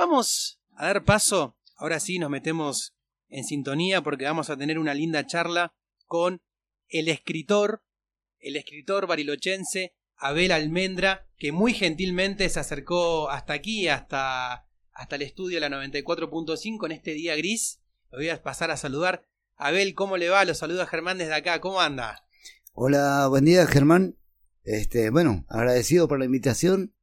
Vamos 0.00 0.58
a 0.76 0.86
dar 0.86 1.04
paso, 1.04 1.58
ahora 1.76 2.00
sí 2.00 2.18
nos 2.18 2.30
metemos 2.30 2.94
en 3.28 3.44
sintonía 3.44 4.00
porque 4.00 4.24
vamos 4.24 4.48
a 4.48 4.56
tener 4.56 4.78
una 4.78 4.94
linda 4.94 5.26
charla 5.26 5.74
con 6.06 6.40
el 6.88 7.08
escritor, 7.08 7.84
el 8.38 8.56
escritor 8.56 9.06
barilochense 9.06 9.94
Abel 10.16 10.52
Almendra, 10.52 11.28
que 11.36 11.52
muy 11.52 11.74
gentilmente 11.74 12.48
se 12.48 12.58
acercó 12.58 13.28
hasta 13.28 13.52
aquí, 13.52 13.88
hasta, 13.88 14.66
hasta 14.94 15.16
el 15.16 15.20
estudio 15.20 15.60
de 15.60 15.68
la 15.68 15.76
94.5 15.76 16.86
en 16.86 16.92
este 16.92 17.10
día 17.10 17.36
gris. 17.36 17.82
Lo 18.10 18.16
voy 18.16 18.30
a 18.30 18.42
pasar 18.42 18.70
a 18.70 18.78
saludar. 18.78 19.26
Abel, 19.54 19.94
¿cómo 19.94 20.16
le 20.16 20.30
va? 20.30 20.46
Lo 20.46 20.54
saluda 20.54 20.86
Germán 20.86 21.18
desde 21.18 21.34
acá. 21.34 21.60
¿Cómo 21.60 21.78
anda? 21.82 22.24
Hola, 22.72 23.26
buen 23.28 23.44
día 23.44 23.66
Germán. 23.66 24.16
Este, 24.64 25.10
bueno, 25.10 25.44
agradecido 25.50 26.08
por 26.08 26.18
la 26.18 26.24
invitación. 26.24 26.94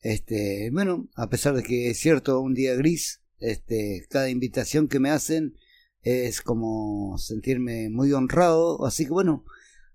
Este, 0.00 0.70
bueno, 0.72 1.08
a 1.14 1.28
pesar 1.28 1.54
de 1.54 1.62
que 1.62 1.90
es 1.90 1.98
cierto 1.98 2.40
un 2.40 2.54
día 2.54 2.74
gris, 2.74 3.22
este, 3.38 4.06
cada 4.08 4.30
invitación 4.30 4.88
que 4.88 5.00
me 5.00 5.10
hacen 5.10 5.56
es 6.02 6.40
como 6.40 7.18
sentirme 7.18 7.90
muy 7.90 8.12
honrado, 8.12 8.86
así 8.86 9.04
que 9.04 9.10
bueno, 9.10 9.44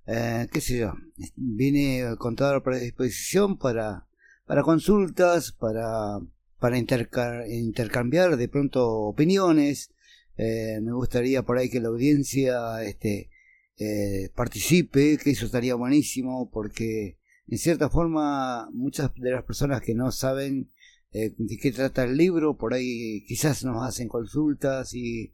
eh, 0.08 0.48
qué 0.52 0.60
sé 0.60 0.80
yo, 0.80 0.94
vine 1.36 2.16
con 2.18 2.36
toda 2.36 2.54
la 2.54 2.64
predisposición 2.64 3.58
para, 3.58 4.08
para 4.46 4.64
consultas, 4.64 5.54
para, 5.54 6.20
para 6.60 6.78
intercambiar 6.78 8.36
de 8.36 8.48
pronto 8.50 8.90
opiniones, 8.90 9.92
eh, 10.38 10.80
me 10.82 10.92
gustaría 10.92 11.44
por 11.44 11.58
ahí 11.58 11.70
que 11.70 11.80
la 11.80 11.90
audiencia 11.90 12.84
este, 12.84 13.30
eh, 13.78 14.30
participe, 14.36 15.18
que 15.18 15.32
eso 15.32 15.46
estaría 15.46 15.76
buenísimo, 15.76 16.50
porque 16.52 17.18
en 17.52 17.58
cierta 17.58 17.90
forma 17.90 18.70
muchas 18.72 19.14
de 19.16 19.30
las 19.30 19.44
personas 19.44 19.82
que 19.82 19.94
no 19.94 20.12
saben 20.14 20.72
eh, 21.12 21.34
de 21.38 21.58
qué 21.58 21.74
trata 21.74 22.06
el 22.06 22.16
libro, 22.16 22.58
por 22.58 22.74
ahí 22.74 23.26
quizás 23.28 23.66
nos 23.66 23.84
hacen 23.86 24.08
consultas 24.08 24.94
y 24.94 25.34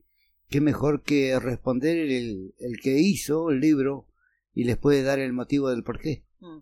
qué 0.49 0.59
mejor 0.59 1.04
que 1.04 1.40
responder 1.40 1.96
el, 1.96 2.54
que 2.82 2.99
hizo 2.99 3.51
el 3.51 3.59
libro 3.59 4.07
y 4.55 4.63
les 4.63 4.77
puede 4.77 5.04
dar 5.04 5.20
el 5.20 5.32
motivo 5.32 5.70
del 5.70 5.84
por 5.84 5.99
qué. 5.99 6.26
Mm. 6.40 6.57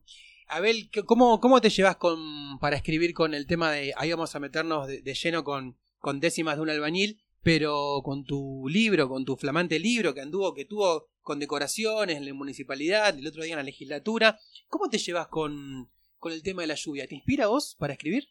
Abel, 0.50 0.89
¿cómo, 1.06 1.39
¿cómo 1.39 1.62
te 1.62 1.69
llevas 1.69 1.95
con, 1.95 2.59
para 2.59 2.75
escribir 2.75 3.14
con 3.14 3.34
el 3.34 3.47
tema 3.47 3.72
de, 3.72 3.94
ahí 3.95 4.12
vamos 4.12 4.36
a 4.36 4.40
meternos 4.42 4.88
de, 4.88 5.02
lleno 5.14 5.45
con, 5.45 5.78
con 6.00 6.19
décimas 6.19 6.58
de 6.58 6.64
un 6.64 6.69
albañil, 6.69 7.23
pero 7.42 8.02
con 8.03 8.25
tu 8.25 8.67
libro, 8.67 9.08
con 9.08 9.23
tu 9.23 9.38
flamante 9.38 9.80
libro 9.80 10.14
que 10.14 10.19
anduvo, 10.19 10.53
que 10.53 10.66
tuvo 10.66 11.08
condecoraciones 11.26 12.18
en 12.18 12.26
la 12.26 12.34
municipalidad, 12.34 13.18
el 13.18 13.28
otro 13.28 13.44
día 13.44 13.54
en 13.54 13.58
la 13.58 13.64
legislatura, 13.64 14.40
¿cómo 14.68 14.90
te 14.90 15.00
llevas 15.00 15.28
con, 15.28 15.90
con 16.20 16.31
el 16.31 16.44
tema 16.44 16.62
de 16.62 16.68
la 16.68 16.76
lluvia? 16.76 17.08
¿Te 17.08 17.16
inspira 17.16 17.48
vos 17.48 17.76
para 17.80 17.94
escribir? 17.94 18.28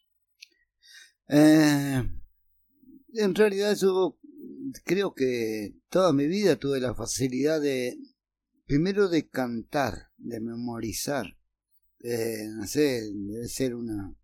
Eh, 1.29 2.09
en 3.15 3.35
realidad 3.35 3.77
yo 3.77 4.17
creo 4.85 5.13
que 5.13 5.75
toda 5.89 6.13
mi 6.13 6.29
vida 6.29 6.57
tuve 6.57 6.79
la 6.79 6.95
facilidad 6.95 7.61
de, 7.61 7.99
primero 8.65 9.09
de 9.09 9.29
cantar, 9.29 10.11
de 10.17 10.39
memorizar. 10.39 11.37
Eh, 11.99 12.47
no 12.55 12.65
sé, 12.69 13.03
debe 13.13 13.49
ser 13.49 13.75
una, 13.75 14.15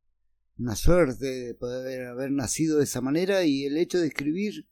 una 0.58 0.76
suerte 0.76 1.26
de 1.26 1.54
poder 1.54 2.06
haber 2.06 2.30
nacido 2.30 2.78
de 2.78 2.84
esa 2.84 3.00
manera 3.00 3.44
y 3.44 3.64
el 3.64 3.76
hecho 3.76 3.98
de 3.98 4.06
escribir 4.06 4.69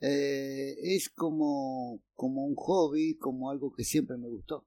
eh, 0.00 0.76
es 0.82 1.10
como, 1.10 2.02
como 2.14 2.44
un 2.44 2.54
hobby, 2.56 3.16
como 3.18 3.50
algo 3.50 3.72
que 3.72 3.84
siempre 3.84 4.16
me 4.16 4.28
gustó. 4.28 4.66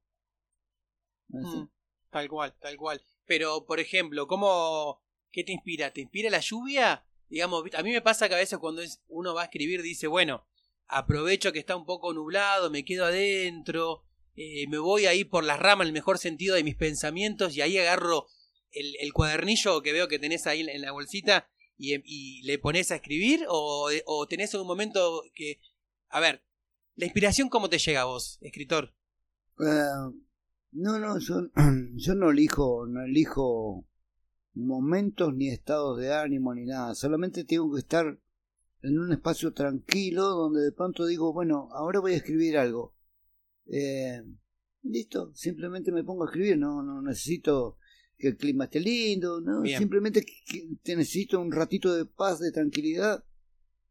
Mm, 1.30 1.66
tal 2.12 2.30
cual, 2.30 2.56
tal 2.60 2.78
cual. 2.78 3.02
Pero, 3.26 3.66
por 3.66 3.80
ejemplo, 3.80 4.28
¿cómo, 4.28 5.02
¿qué 5.32 5.44
te 5.44 5.52
inspira? 5.52 5.92
¿Te 5.92 6.02
inspira 6.02 6.30
la 6.30 6.40
lluvia? 6.40 7.06
Digamos, 7.30 7.64
a 7.74 7.82
mí 7.82 7.92
me 7.92 8.02
pasa 8.02 8.30
que 8.30 8.36
a 8.36 8.38
veces 8.38 8.60
cuando 8.60 8.84
uno 9.08 9.34
va 9.34 9.42
a 9.42 9.46
escribir 9.46 9.82
dice, 9.82 10.06
bueno, 10.08 10.46
aprovecho 10.88 11.52
que 11.52 11.60
está 11.60 11.76
un 11.76 11.86
poco 11.86 12.14
nublado, 12.14 12.70
me 12.70 12.86
quedo 12.86 13.06
adentro, 13.06 14.04
eh, 14.36 14.68
me 14.68 14.78
voy 14.78 15.08
ahí 15.08 15.24
por 15.24 15.44
las 15.44 15.60
ramas 15.60 15.86
en 15.86 15.90
el 15.90 15.94
mejor 15.94 16.20
sentido 16.20 16.56
de 16.56 16.64
mis 16.64 16.76
pensamientos 16.76 17.56
y 17.56 17.62
ahí 17.62 17.78
agarro 17.80 18.28
el, 18.70 19.14
cuadernillo 19.14 19.82
que 19.82 19.94
veo 19.94 20.08
que 20.08 20.20
tenés 20.20 20.46
ahí 20.48 20.62
en 20.62 20.82
la 20.82 20.92
bolsita 20.92 21.50
y, 21.84 22.42
le 22.44 22.60
pones 22.60 22.92
a 22.92 22.96
escribir 22.96 23.46
o, 23.50 23.90
o 24.06 24.28
tenés 24.28 24.54
un 24.54 24.68
momento 24.68 25.24
que... 25.34 25.60
A 26.10 26.20
ver, 26.20 26.44
¿la 26.96 27.06
inspiración 27.06 27.50
cómo 27.50 27.70
te 27.70 27.80
llega 27.80 28.02
a 28.02 28.06
vos, 28.06 28.38
escritor? 28.42 28.94
Eh, 29.60 30.14
no, 30.72 31.00
no, 31.00 31.20
yo, 31.20 31.50
yo 31.96 32.16
no 32.16 32.32
elijo, 32.32 32.86
no 32.88 33.04
elijo 33.04 33.86
momentos 34.54 35.34
ni 35.34 35.50
estados 35.50 36.00
de 36.00 36.14
ánimo 36.14 36.54
ni 36.54 36.66
nada, 36.66 36.94
solamente 36.96 37.44
tengo 37.44 37.74
que 37.74 37.80
estar 37.80 38.20
en 38.84 39.00
un 39.00 39.12
espacio 39.12 39.54
tranquilo 39.54 40.24
donde 40.24 40.62
de 40.62 40.72
pronto 40.72 41.06
digo, 41.06 41.34
bueno, 41.34 41.70
ahora 41.72 42.00
voy 42.00 42.14
a 42.14 42.18
escribir 42.18 42.58
algo. 42.58 42.94
Eh, 43.66 44.22
listo, 44.84 45.32
simplemente 45.34 45.92
me 45.92 46.04
pongo 46.04 46.24
a 46.24 46.28
escribir, 46.28 46.58
no, 46.58 46.84
no 46.84 47.02
necesito 47.02 47.78
que 48.18 48.30
el 48.30 48.38
clima 48.38 48.66
esté 48.66 48.80
lindo, 48.80 49.42
¿no? 49.42 49.66
Simplemente 49.66 50.26
te 50.84 50.96
necesito 50.96 51.42
un 51.42 51.52
ratito 51.52 51.94
de 51.94 52.06
paz, 52.06 52.40
de 52.40 52.52
tranquilidad 52.52 53.24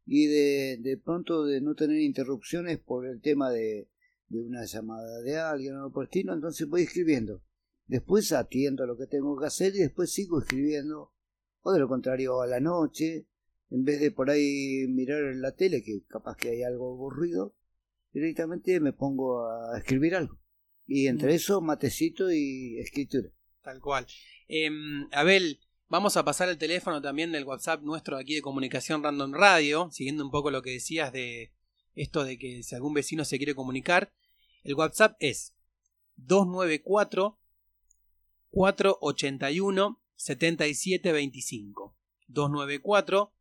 y 0.05 0.27
de, 0.27 0.77
de 0.81 0.97
pronto 0.97 1.45
de 1.45 1.61
no 1.61 1.75
tener 1.75 1.99
interrupciones 1.99 2.79
por 2.79 3.05
el 3.07 3.21
tema 3.21 3.51
de, 3.51 3.89
de 4.33 4.41
una 4.41 4.65
llamada 4.65 5.21
de 5.21 5.37
alguien 5.37 5.77
o 5.77 5.91
por 5.91 6.05
estilo, 6.05 6.33
entonces 6.33 6.67
voy 6.67 6.81
escribiendo. 6.81 7.41
Después 7.85 8.31
atiendo 8.31 8.83
a 8.83 8.87
lo 8.87 8.97
que 8.97 9.07
tengo 9.07 9.37
que 9.39 9.45
hacer 9.45 9.75
y 9.75 9.79
después 9.79 10.11
sigo 10.11 10.39
escribiendo. 10.39 11.13
O 11.61 11.71
de 11.71 11.79
lo 11.79 11.87
contrario, 11.87 12.41
a 12.41 12.47
la 12.47 12.59
noche, 12.59 13.27
en 13.69 13.83
vez 13.83 13.99
de 13.99 14.11
por 14.11 14.29
ahí 14.29 14.85
mirar 14.89 15.23
en 15.23 15.41
la 15.41 15.55
tele, 15.55 15.83
que 15.83 16.03
capaz 16.07 16.37
que 16.37 16.49
hay 16.49 16.63
algo 16.63 16.93
aburrido, 16.93 17.55
directamente 18.11 18.79
me 18.79 18.93
pongo 18.93 19.45
a 19.45 19.77
escribir 19.77 20.15
algo. 20.15 20.39
Y 20.85 21.07
entre 21.07 21.33
mm. 21.33 21.35
eso, 21.35 21.61
matecito 21.61 22.31
y 22.31 22.79
escritura. 22.79 23.29
Tal 23.63 23.79
cual. 23.79 24.05
Em, 24.49 25.07
Abel, 25.13 25.59
vamos 25.87 26.17
a 26.17 26.25
pasar 26.25 26.49
el 26.49 26.57
teléfono 26.57 27.01
también 27.01 27.31
del 27.31 27.45
WhatsApp 27.45 27.81
nuestro 27.81 28.17
aquí 28.17 28.35
de 28.35 28.41
Comunicación 28.41 29.01
Random 29.01 29.33
Radio, 29.33 29.89
siguiendo 29.91 30.23
un 30.23 30.31
poco 30.31 30.51
lo 30.51 30.61
que 30.61 30.71
decías 30.71 31.13
de 31.13 31.53
esto 31.95 32.25
de 32.25 32.37
que 32.37 32.61
si 32.61 32.75
algún 32.75 32.93
vecino 32.93 33.23
se 33.23 33.37
quiere 33.37 33.55
comunicar. 33.55 34.13
El 34.63 34.75
WhatsApp 34.75 35.15
es 35.19 35.55
294 36.17 37.39
481 38.49 40.01
7725. 40.15 41.95
294 42.27 43.33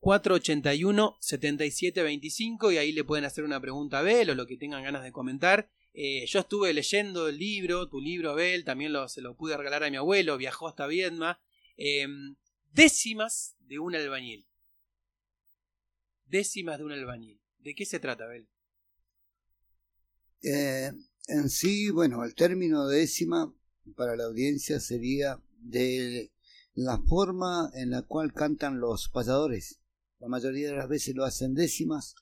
481 0.00 1.16
7725 1.20 2.72
y 2.72 2.76
ahí 2.78 2.92
le 2.92 3.04
pueden 3.04 3.24
hacer 3.24 3.42
una 3.44 3.60
pregunta 3.60 3.96
a 3.96 4.00
Abel 4.00 4.30
o 4.30 4.34
lo 4.36 4.46
que 4.46 4.56
tengan 4.56 4.84
ganas 4.84 5.02
de 5.02 5.10
comentar. 5.10 5.68
Eh, 6.00 6.26
yo 6.26 6.38
estuve 6.38 6.72
leyendo 6.72 7.26
el 7.26 7.38
libro, 7.38 7.88
tu 7.88 8.00
libro, 8.00 8.30
Abel, 8.30 8.62
también 8.62 8.92
lo, 8.92 9.08
se 9.08 9.20
lo 9.20 9.36
pude 9.36 9.56
regalar 9.56 9.82
a 9.82 9.90
mi 9.90 9.96
abuelo, 9.96 10.38
viajó 10.38 10.68
hasta 10.68 10.86
Viedma. 10.86 11.40
Em, 11.76 12.36
décimas 12.72 13.56
de 13.58 13.80
un 13.80 13.96
albañil. 13.96 14.46
Décimas 16.24 16.78
de 16.78 16.84
un 16.84 16.92
albañil. 16.92 17.40
¿De 17.58 17.74
qué 17.74 17.84
se 17.84 17.98
trata, 17.98 18.26
Abel? 18.26 18.48
Eh, 20.40 20.92
en 21.26 21.50
sí, 21.50 21.90
bueno, 21.90 22.22
el 22.22 22.36
término 22.36 22.86
décima 22.86 23.52
para 23.96 24.14
la 24.14 24.26
audiencia 24.26 24.78
sería 24.78 25.42
de 25.56 26.30
la 26.74 26.98
forma 27.08 27.72
en 27.74 27.90
la 27.90 28.02
cual 28.02 28.32
cantan 28.32 28.78
los 28.78 29.08
payadores. 29.08 29.80
La 30.20 30.28
mayoría 30.28 30.68
de 30.68 30.76
las 30.76 30.88
veces 30.88 31.16
lo 31.16 31.24
hacen 31.24 31.54
décimas 31.54 32.14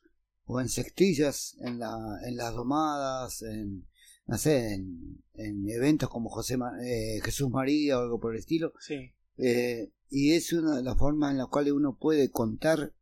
o 0.47 0.61
en 0.61 0.69
sextillas, 0.69 1.57
en, 1.61 1.81
la, 1.81 2.21
en 2.25 2.37
las 2.37 2.55
domadas, 2.55 3.43
en, 3.43 3.87
no 4.27 4.39
sé, 4.39 4.75
en, 4.75 5.23
en 5.35 5.69
eventos 5.69 6.09
como 6.09 6.31
José, 6.31 6.57
eh, 6.85 7.21
Jesús 7.23 7.51
María 7.51 7.99
o 7.99 8.03
algo 8.03 8.21
por 8.21 8.33
el 8.33 8.39
estilo. 8.39 8.73
Sí. 8.81 9.13
Eh, 9.37 9.93
y 10.09 10.33
es 10.33 10.53
una 10.53 10.77
de 10.77 10.83
las 10.83 10.97
formas 10.97 11.33
en 11.33 11.39
las 11.39 11.49
cuales 11.49 11.73
uno 11.73 11.99
puede 11.99 12.31
contar, 12.31 12.95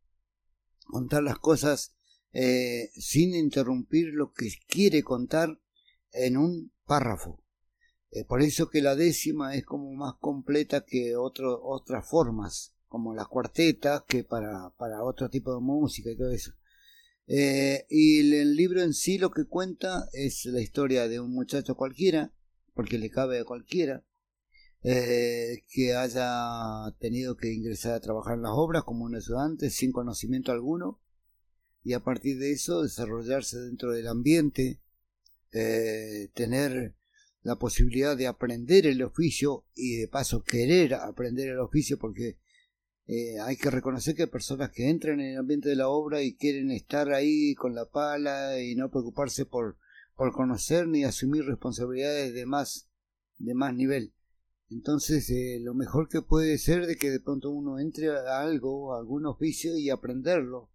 contar 0.85 1.23
las 1.23 1.37
cosas 1.37 1.95
eh, 2.33 2.89
sin 2.95 3.35
interrumpir 3.35 4.07
lo 4.13 4.33
que 4.33 4.49
quiere 4.67 5.03
contar 5.03 5.61
en 6.11 6.37
un 6.37 6.71
párrafo. 6.85 7.43
por 8.27 8.41
eso 8.41 8.69
que 8.69 8.81
la 8.81 8.95
décima 8.95 9.55
es 9.55 9.65
como 9.65 9.91
más 9.93 10.15
completa 10.19 10.85
que 10.85 11.15
otro, 11.15 11.61
otras 11.63 12.07
formas, 12.07 12.73
como 12.87 13.13
la 13.13 13.25
cuarteta, 13.25 14.05
que 14.07 14.23
para, 14.23 14.71
para 14.77 15.03
otro 15.03 15.29
tipo 15.29 15.53
de 15.53 15.61
música 15.61 16.09
y 16.09 16.17
todo 16.17 16.31
eso. 16.31 16.53
Eh, 17.27 17.85
y 17.89 18.19
el, 18.19 18.55
libro 18.55 18.81
en 18.81 18.93
sí 18.93 19.17
lo 19.17 19.31
que 19.31 19.45
cuenta 19.45 20.07
es 20.13 20.45
la 20.45 20.61
historia 20.61 21.07
de 21.07 21.19
un 21.19 21.31
muchacho 21.31 21.75
cualquiera, 21.75 22.31
porque 22.73 22.99
le 22.99 23.09
cabe 23.09 23.39
a 23.39 23.45
cualquiera, 23.45 24.03
eh, 24.83 25.63
que 25.69 25.95
haya 25.95 26.93
tenido 26.99 27.35
que 27.35 27.51
ingresar 27.51 27.93
a 27.93 27.99
trabajar 27.99 28.35
en 28.35 28.43
las 28.43 28.51
obras 28.53 28.83
como 28.83 29.05
un 29.05 29.15
ayudante 29.15 29.71
sin 29.71 29.91
conocimiento 29.91 30.51
alguno 30.51 30.99
y 31.83 31.93
a 31.93 32.01
partir 32.01 32.37
de 32.37 32.51
eso 32.51 32.83
desarrollarse 32.83 33.57
dentro 33.59 33.91
del 33.91 34.07
ambiente, 34.07 34.79
eh, 35.51 36.29
tener 36.33 36.95
la 37.41 37.57
posibilidad 37.57 38.17
de 38.17 38.27
aprender 38.27 38.87
el 38.87 39.01
oficio 39.03 39.65
y 39.75 39.97
de 39.97 40.07
paso 40.07 40.43
querer 40.43 40.95
aprender 40.95 41.49
el 41.49 41.59
oficio 41.59 41.97
porque 41.97 42.37
eh, 43.07 43.39
hay 43.39 43.55
que 43.55 43.69
reconocer 43.69 44.15
que 44.15 44.23
hay 44.23 44.29
personas 44.29 44.71
que 44.71 44.89
entran 44.89 45.19
en 45.19 45.33
el 45.33 45.37
ambiente 45.37 45.69
de 45.69 45.75
la 45.75 45.89
obra 45.89 46.23
y 46.23 46.35
quieren 46.35 46.71
estar 46.71 47.13
ahí 47.13 47.53
con 47.53 47.75
la 47.75 47.85
pala 47.85 48.59
y 48.59 48.75
no 48.75 48.89
preocuparse 48.89 49.45
por, 49.45 49.77
por 50.15 50.33
conocer 50.33 50.87
ni 50.87 51.03
asumir 51.03 51.45
responsabilidades 51.45 52.33
de 52.33 52.45
más, 52.47 52.89
de 53.37 53.53
más 53.53 53.75
nivel. 53.75 54.13
Entonces, 54.71 55.29
eh, 55.29 55.59
lo 55.61 55.75
mejor 55.75 56.09
que 56.09 56.23
puede 56.23 56.57
ser 56.57 56.87
de 56.87 56.95
que 56.95 57.11
de 57.11 57.19
pronto 57.19 57.51
uno 57.51 57.77
entre 57.77 58.09
a 58.09 58.41
algo, 58.41 58.95
a 58.95 58.99
algún 58.99 59.27
oficio 59.27 59.77
y 59.77 59.91
aprenderlo, 59.91 60.71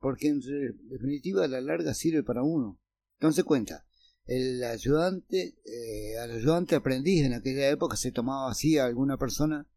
porque 0.00 0.28
en 0.28 0.40
definitiva 0.88 1.44
a 1.44 1.48
la 1.48 1.60
larga 1.60 1.92
sirve 1.92 2.22
para 2.22 2.42
uno. 2.42 2.80
Entonces 3.18 3.44
cuenta, 3.44 3.86
el 4.24 4.64
ayudante, 4.64 5.58
eh, 5.64 6.18
ayudante 6.18 6.74
aprendiz 6.74 7.24
en 7.26 7.34
aquella 7.34 7.68
época 7.68 7.96
se 7.96 8.12
tomaba 8.12 8.50
así 8.50 8.78
a 8.78 8.86
alguna 8.86 9.18
persona 9.18 9.68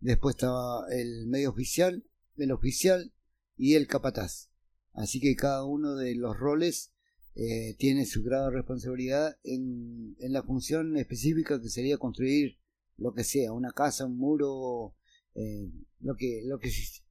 Después 0.00 0.36
estaba 0.36 0.86
el 0.90 1.26
medio 1.26 1.50
oficial, 1.50 2.04
el 2.36 2.52
oficial 2.52 3.12
y 3.56 3.74
el 3.74 3.86
capataz. 3.86 4.50
Así 4.92 5.20
que 5.20 5.36
cada 5.36 5.64
uno 5.64 5.94
de 5.94 6.14
los 6.14 6.36
roles 6.36 6.92
eh, 7.34 7.74
tiene 7.78 8.06
su 8.06 8.22
grado 8.22 8.46
de 8.46 8.56
responsabilidad 8.56 9.38
en, 9.44 10.16
en, 10.18 10.32
la 10.32 10.42
función 10.42 10.96
específica 10.96 11.60
que 11.60 11.68
sería 11.68 11.98
construir 11.98 12.58
lo 12.96 13.14
que 13.14 13.24
sea, 13.24 13.52
una 13.52 13.72
casa, 13.72 14.06
un 14.06 14.18
muro, 14.18 14.96
eh, 15.34 15.70
lo 16.00 16.16
que 16.16 16.42
lo 16.44 16.58
que 16.58 16.68
existe. 16.68 17.06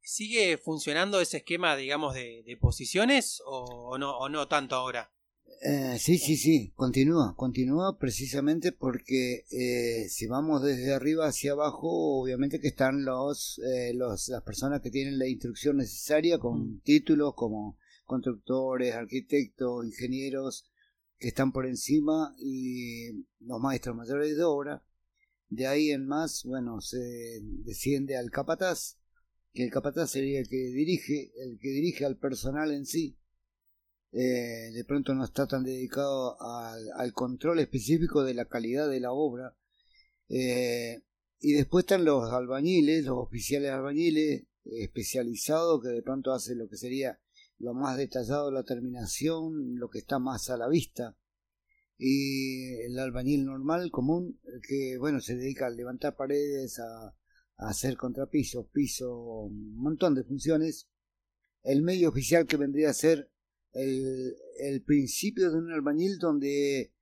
¿Sigue 0.00 0.56
funcionando 0.58 1.20
ese 1.20 1.38
esquema, 1.38 1.76
digamos, 1.76 2.14
de, 2.14 2.42
de 2.44 2.56
posiciones 2.56 3.42
o, 3.44 3.96
no, 3.98 4.16
o 4.18 4.28
no 4.28 4.48
tanto 4.48 4.74
ahora? 4.74 5.12
Eh, 5.60 5.96
sí, 5.98 6.18
sí, 6.18 6.36
sí, 6.36 6.72
continúa, 6.76 7.34
continúa 7.36 7.98
precisamente 7.98 8.70
porque 8.70 9.44
eh, 9.50 10.08
si 10.08 10.28
vamos 10.28 10.62
desde 10.62 10.94
arriba 10.94 11.26
hacia 11.26 11.52
abajo, 11.52 12.20
obviamente 12.22 12.60
que 12.60 12.68
están 12.68 13.04
los, 13.04 13.58
eh, 13.58 13.92
los 13.92 14.28
las 14.28 14.42
personas 14.42 14.80
que 14.80 14.90
tienen 14.90 15.18
la 15.18 15.26
instrucción 15.26 15.78
necesaria 15.78 16.38
con 16.38 16.76
mm. 16.76 16.80
títulos 16.82 17.34
como 17.34 17.76
constructores, 18.04 18.94
arquitectos, 18.94 19.84
ingenieros 19.84 20.70
que 21.18 21.28
están 21.28 21.50
por 21.50 21.66
encima 21.66 22.34
y 22.38 23.26
los 23.40 23.60
maestros 23.60 23.96
mayores 23.96 24.36
de 24.36 24.44
obra. 24.44 24.84
De 25.48 25.66
ahí 25.66 25.90
en 25.90 26.06
más, 26.06 26.44
bueno, 26.44 26.80
se 26.80 27.40
desciende 27.64 28.16
al 28.16 28.30
capataz, 28.30 28.98
que 29.52 29.64
el 29.64 29.70
capataz 29.72 30.12
sería 30.12 30.38
el 30.38 30.48
que 30.48 30.56
dirige, 30.56 31.32
el 31.42 31.58
que 31.58 31.70
dirige 31.70 32.04
al 32.04 32.16
personal 32.16 32.70
en 32.70 32.86
sí 32.86 33.18
eh, 34.12 34.70
de 34.72 34.84
pronto 34.86 35.14
no 35.14 35.24
está 35.24 35.46
tan 35.46 35.64
dedicado 35.64 36.36
al, 36.40 37.12
control 37.12 37.60
específico 37.60 38.24
de 38.24 38.34
la 38.34 38.46
calidad 38.46 38.88
de 38.88 39.00
la 39.00 39.12
obra. 39.12 39.56
Eh, 40.28 41.02
y 41.40 41.52
después 41.52 41.84
están 41.84 42.04
los 42.04 42.32
albañiles, 42.32 43.04
los 43.04 43.18
oficiales 43.18 43.70
albañiles 43.70 44.44
especializados 44.64 45.82
que 45.82 45.88
de 45.88 46.02
pronto 46.02 46.32
hacen 46.32 46.58
lo 46.58 46.68
que 46.68 46.76
sería 46.76 47.18
lo 47.58 47.74
más 47.74 47.96
detallado 47.96 48.50
la 48.50 48.62
terminación, 48.62 49.76
lo 49.78 49.88
que 49.90 49.98
está 49.98 50.18
más 50.18 50.48
a 50.50 50.56
la 50.56 50.68
vista. 50.68 51.16
Y 51.98 52.74
el 52.82 52.98
albañil 52.98 53.44
normal, 53.44 53.90
común, 53.90 54.40
que 54.66 54.96
bueno, 54.98 55.20
se 55.20 55.34
dedica 55.34 55.66
a 55.66 55.70
levantar 55.70 56.14
paredes, 56.14 56.78
a, 56.78 57.08
a 57.08 57.68
hacer 57.68 57.96
contrapisos, 57.96 58.66
piso, 58.72 59.12
un 59.12 59.76
montón 59.76 60.14
de 60.14 60.22
funciones. 60.22 60.88
El 61.64 61.82
medio 61.82 62.08
oficial 62.10 62.46
que 62.46 62.56
vendría 62.56 62.90
a 62.90 62.94
ser 62.94 63.32
el, 63.72 64.34
el 64.58 64.82
principio 64.82 65.50
de 65.50 65.58
un 65.58 65.72
albañil 65.72 66.18
donde 66.18 66.92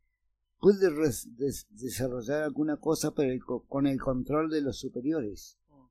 puede 0.58 0.90
desarrollar 1.70 2.42
alguna 2.42 2.78
cosa 2.78 3.14
pero 3.14 3.32
con 3.68 3.86
el 3.86 4.00
control 4.00 4.50
de 4.50 4.62
los 4.62 4.78
superiores. 4.78 5.58
Mm. 5.68 5.86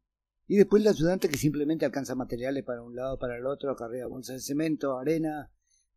Y 0.48 0.58
después 0.58 0.82
el 0.82 0.90
ayudante 0.90 1.30
que 1.30 1.38
simplemente 1.38 1.86
alcanza 1.86 2.16
materiales 2.16 2.64
para 2.64 2.84
un 2.84 2.96
lado, 2.96 3.18
para 3.18 3.38
el 3.38 3.46
otro, 3.46 3.76
carrera 3.76 4.08
bolsas 4.08 4.36
de 4.36 4.42
cemento, 4.42 4.98
arena, 4.98 5.52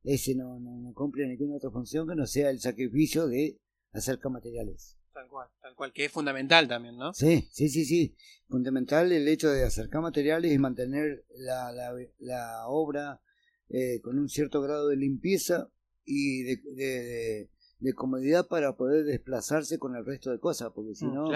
ese 0.05 0.35
no, 0.35 0.59
no, 0.61 0.93
cumple 0.95 1.27
ninguna 1.27 1.57
otra 1.57 1.71
función 1.71 2.09
que 2.09 2.15
no 2.15 2.27
sea 2.27 2.51
el 2.51 2.61
sacrificio 2.61 3.27
de 3.27 3.61
acercar 3.93 4.33
materiales. 4.33 4.97
Tal 5.13 5.29
cual, 5.29 5.49
tal 5.61 5.75
cual, 5.75 5.93
que 5.93 6.05
es 6.05 6.13
fundamental 6.13 6.69
también, 6.69 6.97
¿no? 6.97 7.13
Sí, 7.13 7.49
sí, 7.51 7.69
sí, 7.69 7.85
sí. 7.85 8.17
Fundamental 8.47 9.11
el 9.11 9.27
hecho 9.27 9.51
de 9.51 9.65
acercar 9.65 10.01
materiales 10.01 10.53
y 10.53 10.59
mantener 10.59 11.25
la, 11.31 11.73
la, 11.73 11.93
la 12.19 12.69
obra 12.69 13.21
eh, 13.71 14.01
con 14.03 14.19
un 14.19 14.29
cierto 14.29 14.61
grado 14.63 14.89
de 14.89 14.97
limpieza 14.97 15.71
y 16.05 16.43
de, 16.43 17.49
de, 17.81 17.95
comodidad 17.95 18.47
para 18.49 18.77
poder 18.77 19.05
desplazarse 19.05 19.79
con 19.79 19.95
el 19.95 20.05
resto 20.05 20.31
de 20.31 20.41
cosas, 20.41 20.73
porque 20.75 20.95
si 20.95 21.07
mm, 21.07 21.15
no 21.15 21.31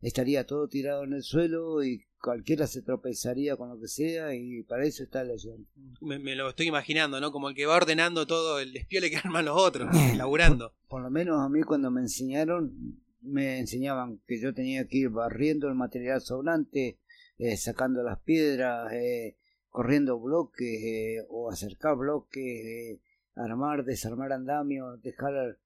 estaría 0.00 0.46
todo 0.46 0.68
tirado 0.68 1.04
en 1.04 1.12
el 1.12 1.22
suelo 1.22 1.82
y 1.82 2.04
cualquiera 2.20 2.66
se 2.66 2.82
tropezaría 2.82 3.56
con 3.56 3.68
lo 3.68 3.80
que 3.80 3.88
sea 3.88 4.34
y 4.34 4.62
para 4.62 4.84
eso 4.84 5.02
está 5.02 5.24
la 5.24 5.32
ayuda. 5.32 5.56
Me, 6.00 6.18
me, 6.18 6.36
lo 6.36 6.50
estoy 6.50 6.66
imaginando, 6.66 7.20
¿no? 7.20 7.32
Como 7.32 7.48
el 7.48 7.54
que 7.54 7.66
va 7.66 7.76
ordenando 7.76 8.26
todo 8.26 8.60
el 8.60 8.72
despiole 8.72 9.10
que 9.10 9.16
arman 9.24 9.44
los 9.44 9.56
otros, 9.58 9.88
laburando. 10.16 10.74
Por, 10.88 11.02
lo 11.02 11.10
menos 11.10 11.40
a 11.40 11.48
mí 11.48 11.62
cuando 11.62 11.90
me 11.90 12.00
enseñaron, 12.00 13.00
me 13.20 13.58
enseñaban 13.58 14.20
que 14.26 14.40
yo 14.40 14.52
tenía 14.52 14.86
que 14.86 14.98
ir 14.98 15.08
barriendo 15.10 15.68
el 15.68 15.74
material 15.74 16.20
sobrante, 16.20 16.98
eh, 17.38 17.56
sacando 17.56 18.02
las 18.02 18.20
piedras, 18.20 18.92
eh, 18.92 19.36
corriendo 19.72 20.20
bloques 20.20 20.68
eh, 20.84 21.26
o 21.30 21.50
acercar 21.50 21.96
bloques, 21.96 22.44
eh, 22.44 23.00
armar, 23.34 23.84
desarmar 23.84 24.32
andamios, 24.32 25.02
dejar 25.02 25.58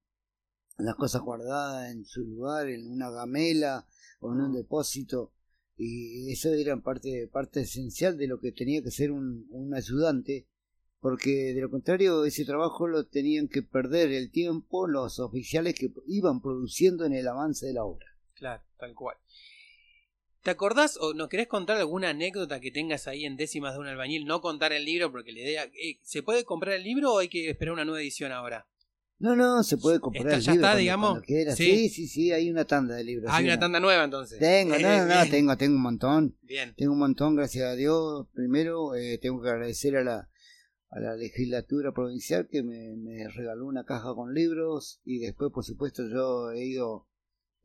las 0.79 0.94
cosas 0.94 1.23
guardadas 1.23 1.91
en 1.91 2.05
su 2.05 2.23
lugar, 2.23 2.69
en 2.69 2.91
una 2.91 3.11
gamela 3.11 3.87
o 4.20 4.32
en 4.32 4.41
un 4.41 4.53
depósito. 4.53 5.32
Y 5.76 6.32
eso 6.32 6.55
era 6.55 6.75
parte, 6.81 7.29
parte 7.31 7.61
esencial 7.62 8.17
de 8.17 8.29
lo 8.29 8.41
que 8.41 8.53
tenía 8.53 8.82
que 8.82 8.91
ser 8.91 9.11
un, 9.11 9.47
un 9.50 9.75
ayudante, 9.75 10.47
porque 11.00 11.53
de 11.53 11.61
lo 11.61 11.70
contrario 11.70 12.25
ese 12.25 12.44
trabajo 12.44 12.87
lo 12.87 13.08
tenían 13.08 13.49
que 13.49 13.62
perder 13.62 14.12
el 14.12 14.31
tiempo 14.31 14.87
los 14.87 15.19
oficiales 15.19 15.75
que 15.75 15.93
iban 16.06 16.41
produciendo 16.41 17.05
en 17.05 17.12
el 17.12 17.26
avance 17.26 17.67
de 17.67 17.75
la 17.75 17.85
obra. 17.85 18.06
Claro, 18.35 18.62
tal 18.79 18.94
cual. 18.94 19.17
¿Te 20.46 20.52
acordás 20.52 20.96
o 21.00 21.12
nos 21.12 21.28
querés 21.28 21.48
contar 21.48 21.76
alguna 21.76 22.10
anécdota 22.10 22.60
que 22.60 22.70
tengas 22.70 23.08
ahí 23.08 23.25
en 23.25 23.37
décimas 23.37 23.75
de 23.75 23.81
un 23.81 23.88
albañil? 23.88 24.26
No 24.26 24.40
contar 24.40 24.72
el 24.72 24.84
libro 24.84 25.10
porque 25.10 25.32
la 25.32 25.40
idea... 25.40 25.64
Eh, 25.64 25.98
¿Se 26.04 26.22
puede 26.22 26.44
comprar 26.44 26.76
el 26.76 26.84
libro 26.84 27.14
o 27.14 27.19
hay 27.19 27.26
que 27.26 27.50
esperar 27.50 27.75
una 27.75 27.84
nueva 27.84 28.00
edición 28.00 28.31
ahora? 28.31 28.64
No, 29.19 29.34
no, 29.34 29.64
se 29.64 29.76
puede 29.76 29.98
comprar 29.98 30.34
el 30.34 30.40
ya 30.40 30.52
libro. 30.52 30.62
Ya 30.62 30.69
está, 30.69 30.78
digamos. 30.78 31.20
¿Sí? 31.56 31.88
¿Sí? 31.88 32.06
sí, 32.06 32.31
hay 32.31 32.48
una 32.48 32.64
tanda 32.64 32.94
de 32.94 33.02
libros. 33.02 33.28
hay 33.28 33.44
una 33.44 33.58
tanda 33.58 33.81
nueva 33.81 34.04
entonces. 34.04 34.38
Tengo, 34.38 34.78
no, 34.78 35.06
no, 35.06 35.28
tengo, 35.28 35.56
tengo 35.56 35.75
un 35.75 35.82
montón. 35.82 36.37
Bien. 36.43 36.72
Tengo 36.76 36.93
un 36.93 37.00
montón, 37.00 37.34
gracias 37.34 37.64
a 37.64 37.75
Dios. 37.75 38.28
Primero, 38.32 38.94
eh, 38.94 39.19
tengo 39.20 39.43
que 39.43 39.48
agradecer 39.48 39.96
a 39.96 40.04
la, 40.04 40.31
a 40.91 41.00
la 41.00 41.17
legislatura 41.17 41.91
provincial 41.91 42.46
que 42.48 42.62
me, 42.62 42.94
me 42.94 43.26
regaló 43.31 43.67
una 43.67 43.84
caja 43.84 44.15
con 44.15 44.32
libros 44.32 45.00
y 45.05 45.19
después, 45.19 45.50
por 45.53 45.65
supuesto, 45.65 46.05
yo 46.08 46.53
he 46.53 46.65
ido 46.65 47.08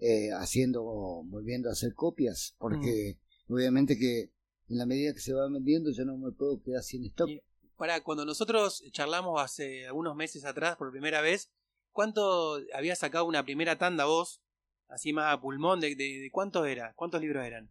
eh, 0.03 0.31
haciendo, 0.33 0.81
volviendo 0.83 1.69
a 1.69 1.73
hacer 1.73 1.93
copias, 1.93 2.55
porque 2.57 3.19
obviamente 3.47 3.99
que 3.99 4.31
en 4.67 4.77
la 4.79 4.87
medida 4.87 5.13
que 5.13 5.19
se 5.19 5.31
va 5.31 5.47
vendiendo 5.47 5.91
yo 5.91 6.05
no 6.05 6.17
me 6.17 6.31
puedo 6.31 6.59
quedar 6.59 6.81
sin 6.81 7.05
stock. 7.05 7.29
para 7.77 8.01
cuando 8.03 8.25
nosotros 8.25 8.83
charlamos 8.91 9.39
hace 9.39 9.85
algunos 9.85 10.15
meses 10.15 10.43
atrás 10.43 10.75
por 10.75 10.89
primera 10.89 11.21
vez, 11.21 11.51
¿cuánto 11.91 12.59
había 12.73 12.95
sacado 12.95 13.25
una 13.25 13.45
primera 13.45 13.77
tanda 13.77 14.05
vos? 14.05 14.41
Así 14.87 15.13
más 15.13 15.31
a 15.31 15.39
pulmón, 15.39 15.79
¿de, 15.79 15.95
de, 15.95 16.29
cuántos 16.31 16.65
era? 16.67 16.93
¿Cuántos 16.95 17.21
libros 17.21 17.45
eran? 17.45 17.69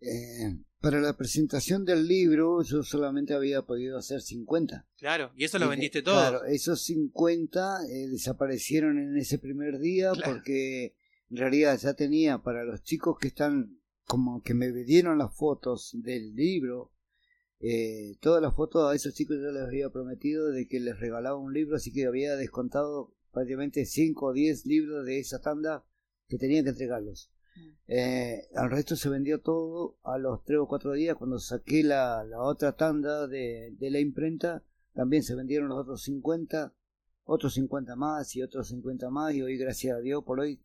Eh, 0.00 0.62
para 0.80 1.00
la 1.00 1.16
presentación 1.16 1.84
del 1.84 2.06
libro 2.06 2.62
yo 2.62 2.84
solamente 2.84 3.34
había 3.34 3.62
podido 3.62 3.98
hacer 3.98 4.20
50. 4.20 4.86
Claro, 4.96 5.32
y 5.36 5.42
eso 5.42 5.58
lo 5.58 5.68
vendiste 5.68 6.02
todo. 6.02 6.14
Claro, 6.14 6.44
esos 6.44 6.84
50 6.84 7.80
eh, 7.90 8.06
desaparecieron 8.06 8.96
en 8.98 9.16
ese 9.16 9.40
primer 9.40 9.80
día 9.80 10.12
porque 10.24 10.94
en 11.30 11.36
realidad 11.36 11.78
ya 11.78 11.94
tenía 11.94 12.38
para 12.38 12.64
los 12.64 12.82
chicos 12.82 13.18
que 13.18 13.28
están 13.28 13.78
como 14.06 14.42
que 14.42 14.54
me 14.54 14.72
dieron 14.72 15.18
las 15.18 15.34
fotos 15.34 15.90
del 15.92 16.34
libro 16.34 16.92
eh, 17.60 18.16
todas 18.20 18.40
las 18.40 18.54
fotos 18.54 18.90
a 18.90 18.94
esos 18.94 19.14
chicos 19.14 19.36
yo 19.40 19.50
les 19.50 19.64
había 19.64 19.90
prometido 19.90 20.50
de 20.50 20.66
que 20.66 20.80
les 20.80 20.98
regalaba 20.98 21.36
un 21.36 21.52
libro 21.52 21.76
así 21.76 21.92
que 21.92 22.06
había 22.06 22.36
descontado 22.36 23.14
prácticamente 23.32 23.84
5 23.84 24.26
o 24.26 24.32
10 24.32 24.66
libros 24.66 25.04
de 25.04 25.18
esa 25.18 25.40
tanda 25.40 25.84
que 26.28 26.38
tenía 26.38 26.62
que 26.62 26.70
entregarlos 26.70 27.30
mm. 27.56 27.70
eh, 27.88 28.48
al 28.54 28.70
resto 28.70 28.96
se 28.96 29.08
vendió 29.10 29.40
todo 29.40 29.98
a 30.04 30.18
los 30.18 30.44
3 30.44 30.60
o 30.60 30.68
4 30.68 30.92
días 30.92 31.16
cuando 31.16 31.38
saqué 31.38 31.82
la, 31.82 32.24
la 32.24 32.40
otra 32.40 32.76
tanda 32.76 33.26
de, 33.26 33.74
de 33.78 33.90
la 33.90 34.00
imprenta 34.00 34.64
también 34.94 35.22
se 35.22 35.34
vendieron 35.34 35.68
los 35.68 35.78
otros 35.78 36.02
50 36.04 36.74
otros 37.24 37.52
50 37.54 37.94
más 37.96 38.34
y 38.36 38.42
otros 38.42 38.68
50 38.68 39.10
más 39.10 39.34
y 39.34 39.42
hoy 39.42 39.58
gracias 39.58 39.98
a 39.98 40.00
Dios 40.00 40.24
por 40.24 40.40
hoy 40.40 40.62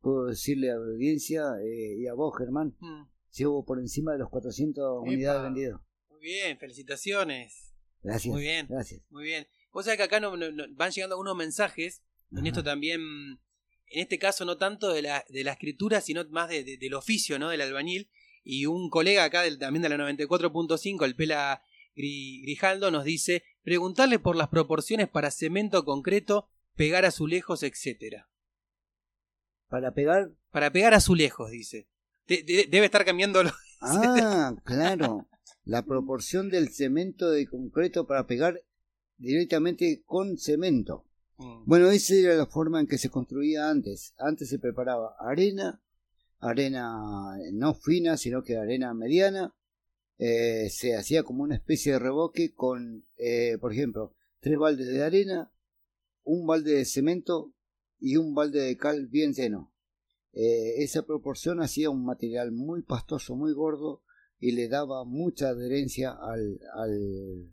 puedo 0.00 0.26
decirle 0.26 0.70
a 0.70 0.76
la 0.76 0.92
audiencia 0.92 1.42
eh, 1.62 1.96
y 1.98 2.06
a 2.06 2.14
vos, 2.14 2.36
Germán, 2.36 2.76
mm. 2.78 3.08
si 3.30 3.46
hubo 3.46 3.64
por 3.64 3.78
encima 3.78 4.12
de 4.12 4.18
los 4.18 4.28
400 4.30 5.02
unidades 5.02 5.42
vendidas. 5.42 5.80
Muy 6.10 6.20
bien, 6.20 6.58
felicitaciones. 6.58 7.74
Gracias. 8.02 8.32
Muy 8.32 8.42
bien, 8.42 8.66
gracias. 8.68 9.02
Muy 9.10 9.24
bien. 9.24 9.46
Vos 9.72 9.84
sabés 9.84 9.98
que 9.98 10.04
acá 10.04 10.20
no, 10.20 10.32
van 10.32 10.90
llegando 10.90 11.14
algunos 11.14 11.36
mensajes, 11.36 12.02
en 12.32 12.46
esto 12.46 12.62
también, 12.62 13.00
en 13.00 14.00
este 14.00 14.18
caso 14.18 14.44
no 14.44 14.58
tanto 14.58 14.92
de 14.92 15.02
la, 15.02 15.24
de 15.28 15.44
la 15.44 15.52
escritura, 15.52 16.00
sino 16.00 16.24
más 16.30 16.48
de, 16.48 16.76
del 16.76 16.94
oficio, 16.94 17.38
¿no? 17.38 17.48
Del 17.48 17.60
albañil. 17.60 18.10
Y 18.44 18.66
un 18.66 18.88
colega 18.90 19.24
acá 19.24 19.42
del, 19.42 19.58
también 19.58 19.82
de 19.82 19.88
la 19.90 19.96
94.5, 19.96 21.04
el 21.04 21.16
Pela 21.16 21.62
Grijaldo, 21.94 22.90
nos 22.90 23.04
dice, 23.04 23.44
preguntarle 23.62 24.18
por 24.18 24.36
las 24.36 24.48
proporciones 24.48 25.08
para 25.08 25.30
cemento 25.30 25.84
concreto, 25.84 26.48
pegar 26.74 27.04
azulejos, 27.04 27.62
etcétera. 27.62 28.30
¿Para 29.68 29.92
pegar? 29.92 30.30
Para 30.50 30.70
pegar 30.72 30.94
azulejos, 30.94 31.50
dice. 31.50 31.88
debe 32.26 32.84
estar 32.84 33.04
cambiándolo. 33.04 33.50
Ah, 33.80 34.54
claro. 34.64 35.28
La 35.64 35.82
proporción 35.82 36.48
del 36.48 36.70
cemento 36.70 37.30
de 37.30 37.46
concreto 37.46 38.06
para 38.06 38.26
pegar 38.26 38.62
directamente 39.18 40.02
con 40.06 40.38
cemento. 40.38 41.04
Mm. 41.36 41.64
Bueno, 41.66 41.90
esa 41.90 42.14
era 42.14 42.34
la 42.34 42.46
forma 42.46 42.80
en 42.80 42.86
que 42.86 42.98
se 42.98 43.10
construía 43.10 43.68
antes. 43.68 44.14
Antes 44.18 44.48
se 44.48 44.58
preparaba 44.58 45.14
arena, 45.18 45.82
arena 46.40 47.36
no 47.52 47.74
fina, 47.74 48.16
sino 48.16 48.42
que 48.42 48.56
arena 48.56 48.94
mediana. 48.94 49.54
Eh, 50.18 50.68
se 50.70 50.96
hacía 50.96 51.22
como 51.22 51.44
una 51.44 51.54
especie 51.54 51.92
de 51.92 51.98
revoque 51.98 52.52
con, 52.54 53.06
eh, 53.18 53.56
por 53.60 53.72
ejemplo, 53.72 54.14
tres 54.40 54.58
baldes 54.58 54.88
de 54.88 55.04
arena, 55.04 55.52
un 56.24 56.46
balde 56.46 56.72
de 56.74 56.84
cemento 56.84 57.54
y 58.00 58.16
un 58.16 58.34
balde 58.34 58.60
de 58.60 58.76
cal 58.76 59.06
bien 59.06 59.32
lleno. 59.32 59.72
Eh, 60.32 60.82
esa 60.82 61.02
proporción 61.02 61.60
hacía 61.60 61.90
un 61.90 62.04
material 62.04 62.52
muy 62.52 62.82
pastoso, 62.82 63.34
muy 63.34 63.52
gordo 63.52 64.02
y 64.38 64.52
le 64.52 64.68
daba 64.68 65.04
mucha 65.04 65.48
adherencia 65.48 66.12
al, 66.12 66.60
al, 66.74 67.52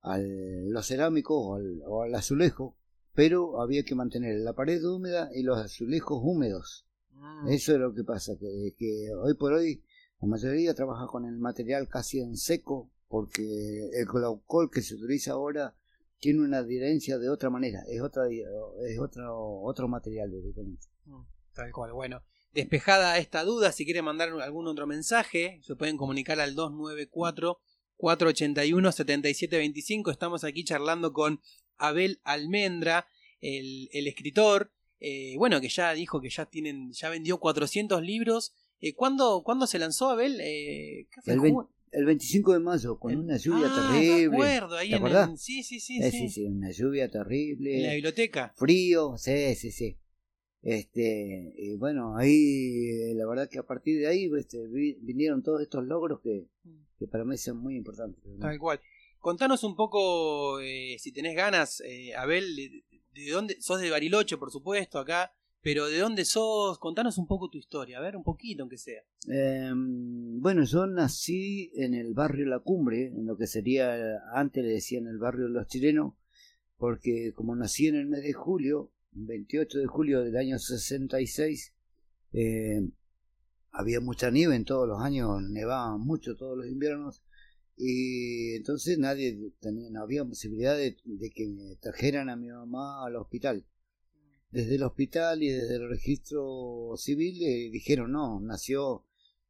al 0.00 0.68
lo 0.70 0.82
cerámico 0.82 1.38
o 1.38 1.54
al, 1.56 1.82
o 1.86 2.02
al 2.02 2.14
azulejo, 2.14 2.76
pero 3.14 3.60
había 3.60 3.84
que 3.84 3.94
mantener 3.94 4.36
la 4.40 4.54
pared 4.54 4.82
húmeda 4.82 5.30
y 5.34 5.42
los 5.42 5.58
azulejos 5.58 6.20
húmedos. 6.22 6.86
Mm. 7.12 7.48
Eso 7.48 7.72
es 7.72 7.78
lo 7.78 7.94
que 7.94 8.04
pasa, 8.04 8.32
que, 8.38 8.74
que 8.76 9.10
hoy 9.14 9.34
por 9.34 9.52
hoy 9.52 9.82
la 10.20 10.28
mayoría 10.28 10.74
trabaja 10.74 11.06
con 11.06 11.26
el 11.26 11.38
material 11.38 11.88
casi 11.88 12.20
en 12.20 12.36
seco, 12.36 12.90
porque 13.08 13.90
el 13.92 14.06
glaucol 14.06 14.70
que 14.70 14.80
se 14.80 14.94
utiliza 14.94 15.32
ahora 15.32 15.76
tiene 16.18 16.40
una 16.40 16.58
adherencia 16.58 17.18
de 17.18 17.28
otra 17.28 17.50
manera, 17.50 17.82
es 17.88 18.00
otra 18.00 18.24
es 18.28 18.98
otro 18.98 19.60
otro 19.62 19.88
material 19.88 20.30
de 20.30 20.40
diferencia. 20.40 20.90
Mm, 21.04 21.22
tal 21.52 21.72
cual, 21.72 21.92
bueno. 21.92 22.22
Despejada 22.52 23.18
esta 23.18 23.42
duda, 23.42 23.72
si 23.72 23.84
quieren 23.84 24.04
mandar 24.04 24.28
algún 24.28 24.68
otro 24.68 24.86
mensaje, 24.86 25.60
se 25.62 25.74
pueden 25.74 25.96
comunicar 25.96 26.38
al 26.38 26.54
294 26.54 27.58
481 27.96 28.92
7725. 28.92 30.10
Estamos 30.12 30.44
aquí 30.44 30.62
charlando 30.62 31.12
con 31.12 31.40
Abel 31.76 32.20
Almendra, 32.22 33.08
el, 33.40 33.88
el 33.92 34.06
escritor, 34.06 34.70
eh, 35.06 35.34
bueno, 35.36 35.60
que 35.60 35.68
ya 35.68 35.92
dijo 35.92 36.22
que 36.22 36.30
ya 36.30 36.46
tienen, 36.46 36.90
ya 36.92 37.10
vendió 37.10 37.38
400 37.38 38.02
libros. 38.02 38.54
Eh, 38.80 38.94
¿cuándo, 38.94 39.42
¿Cuándo 39.44 39.66
se 39.66 39.78
lanzó 39.78 40.08
Abel? 40.08 40.40
Eh, 40.40 41.08
el, 41.26 41.40
25 42.04 42.52
de 42.54 42.60
mayo, 42.60 42.98
con 42.98 43.14
una 43.16 43.36
lluvia 43.36 43.68
ah, 43.68 43.92
terrible. 43.92 44.36
acuerdo, 44.36 44.76
ahí 44.76 44.92
en 44.92 45.38
sí, 45.38 45.62
sí, 45.62 45.80
sí, 45.80 46.02
sí. 46.02 46.10
Sí, 46.10 46.28
sí, 46.28 46.44
una 46.44 46.70
lluvia 46.70 47.10
terrible. 47.10 47.76
En 47.76 47.86
la 47.86 47.92
biblioteca. 47.94 48.52
Frío, 48.56 49.16
sí, 49.16 49.54
sí, 49.54 49.70
sí. 49.70 49.98
Este, 50.62 51.52
y 51.56 51.76
bueno, 51.76 52.16
ahí 52.16 53.12
la 53.14 53.26
verdad 53.26 53.48
que 53.50 53.58
a 53.58 53.66
partir 53.66 54.00
de 54.00 54.08
ahí 54.08 54.30
este, 54.38 54.66
vinieron 55.02 55.42
todos 55.42 55.60
estos 55.60 55.84
logros 55.84 56.20
que, 56.22 56.48
mm. 56.62 56.84
que 56.98 57.06
para 57.06 57.24
mí 57.24 57.36
son 57.36 57.58
muy 57.58 57.76
importantes. 57.76 58.24
Tal 58.40 58.58
cual. 58.58 58.80
Contanos 59.18 59.62
un 59.64 59.76
poco, 59.76 60.58
si 60.60 61.12
tenés 61.12 61.34
ganas, 61.34 61.82
Abel, 62.16 62.56
de 63.14 63.30
dónde, 63.30 63.60
sos 63.60 63.80
de 63.80 63.90
Bariloche, 63.90 64.36
por 64.36 64.50
supuesto, 64.50 64.98
acá, 64.98 65.32
pero 65.64 65.88
¿de 65.88 65.98
dónde 65.98 66.26
sos? 66.26 66.78
Contanos 66.78 67.16
un 67.16 67.26
poco 67.26 67.48
tu 67.48 67.56
historia, 67.56 67.96
a 67.96 68.02
ver, 68.02 68.16
un 68.16 68.22
poquito 68.22 68.62
aunque 68.62 68.76
sea. 68.76 69.02
Em, 69.26 70.38
bueno, 70.38 70.62
yo 70.64 70.86
nací 70.86 71.72
en 71.74 71.94
el 71.94 72.12
barrio 72.12 72.44
La 72.44 72.58
Cumbre, 72.58 73.06
en 73.06 73.24
lo 73.24 73.38
que 73.38 73.46
sería, 73.46 74.18
antes 74.34 74.62
le 74.62 74.72
decían 74.72 75.06
el 75.06 75.16
barrio 75.16 75.46
de 75.46 75.52
los 75.52 75.66
chilenos, 75.66 76.12
porque 76.76 77.32
como 77.34 77.56
nací 77.56 77.86
en 77.86 77.94
el 77.94 78.06
mes 78.06 78.22
de 78.22 78.34
julio, 78.34 78.92
28 79.12 79.78
de 79.78 79.86
julio 79.86 80.20
del 80.20 80.36
año 80.36 80.58
66, 80.58 81.74
eh, 82.34 82.86
había 83.70 84.00
mucha 84.00 84.30
nieve 84.30 84.56
en 84.56 84.66
todos 84.66 84.86
los 84.86 85.00
años, 85.00 85.42
nevaba 85.48 85.96
mucho 85.96 86.36
todos 86.36 86.58
los 86.58 86.66
inviernos, 86.66 87.22
y 87.74 88.54
entonces 88.56 88.98
nadie 88.98 89.50
tenía, 89.60 89.88
no 89.90 90.02
había 90.02 90.26
posibilidad 90.26 90.76
de, 90.76 90.94
que 91.34 91.46
me 91.46 91.76
trajeran 91.76 92.28
a 92.28 92.36
mi 92.36 92.48
mamá 92.48 93.02
al 93.02 93.16
hospital. 93.16 93.64
Desde 94.54 94.76
el 94.76 94.84
hospital 94.84 95.42
y 95.42 95.48
desde 95.48 95.74
el 95.74 95.88
registro 95.88 96.92
civil 96.96 97.40
dijeron 97.72 98.12
no, 98.12 98.38
nació, 98.38 99.04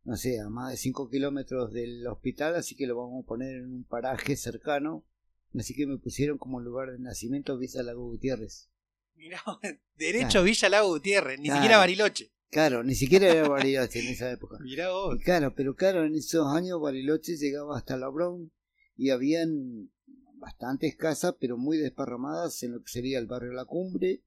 no 0.05 0.17
sé, 0.17 0.41
a 0.41 0.49
más 0.49 0.71
de 0.71 0.79
5 0.79 1.11
kilómetros 1.11 1.75
del 1.75 2.07
hospital, 2.07 2.55
así 2.55 2.75
que 2.75 2.87
lo 2.87 2.97
vamos 2.97 3.23
a 3.23 3.27
poner 3.27 3.57
en 3.57 3.71
un 3.71 3.85
paraje 3.85 4.35
cercano. 4.35 5.05
Así 5.55 5.75
que 5.75 5.87
me 5.87 5.99
pusieron 5.99 6.39
como 6.39 6.59
lugar 6.59 6.91
de 6.91 6.99
nacimiento 6.99 7.59
Villa 7.59 7.83
Lago 7.83 8.07
Gutiérrez. 8.07 8.71
Mirá, 9.15 9.43
derecho 9.99 10.43
Villa 10.43 10.71
Lago 10.71 10.89
Gutiérrez, 10.89 11.39
ni 11.39 11.51
siquiera 11.51 11.77
Bariloche. 11.77 12.33
Claro, 12.49 12.83
ni 12.83 12.95
siquiera 12.95 13.31
era 13.31 13.47
Bariloche 13.47 14.01
en 14.01 14.07
esa 14.07 14.33
época. 14.33 14.57
Mirá 14.65 14.91
vos. 14.91 15.19
claro, 15.23 15.55
pero 15.55 15.77
claro, 15.77 16.07
en 16.07 16.15
esos 16.15 16.47
años 16.47 16.81
Bariloche 16.81 17.37
llegaba 17.37 17.77
hasta 17.77 17.99
la 17.99 18.09
Brown 18.09 18.51
y 18.97 19.11
habían 19.11 19.91
bastantes 20.39 20.97
casas, 20.97 21.35
pero 21.39 21.59
muy 21.59 21.77
desparramadas 21.77 22.63
en 22.63 22.73
lo 22.73 22.83
que 22.83 22.91
sería 22.91 23.19
el 23.19 23.27
barrio 23.27 23.53
La 23.53 23.67
Cumbre, 23.67 24.23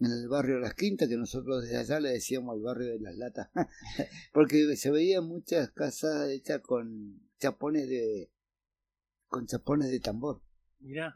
en 0.00 0.12
el 0.12 0.28
barrio 0.28 0.58
Las 0.58 0.74
Quintas, 0.74 1.08
que 1.08 1.16
nosotros 1.16 1.62
desde 1.62 1.76
allá 1.76 2.00
le 2.00 2.10
decíamos 2.10 2.54
al 2.54 2.62
barrio 2.62 2.92
de 2.92 3.00
las 3.00 3.16
latas, 3.16 3.50
porque 4.32 4.76
se 4.76 4.90
veían 4.90 5.26
muchas 5.26 5.70
casas 5.70 6.30
hechas 6.30 6.60
con 6.60 7.20
chapones 7.38 7.88
de 7.88 8.30
con 9.28 9.46
chapones 9.46 9.90
de 9.90 10.00
tambor. 10.00 10.42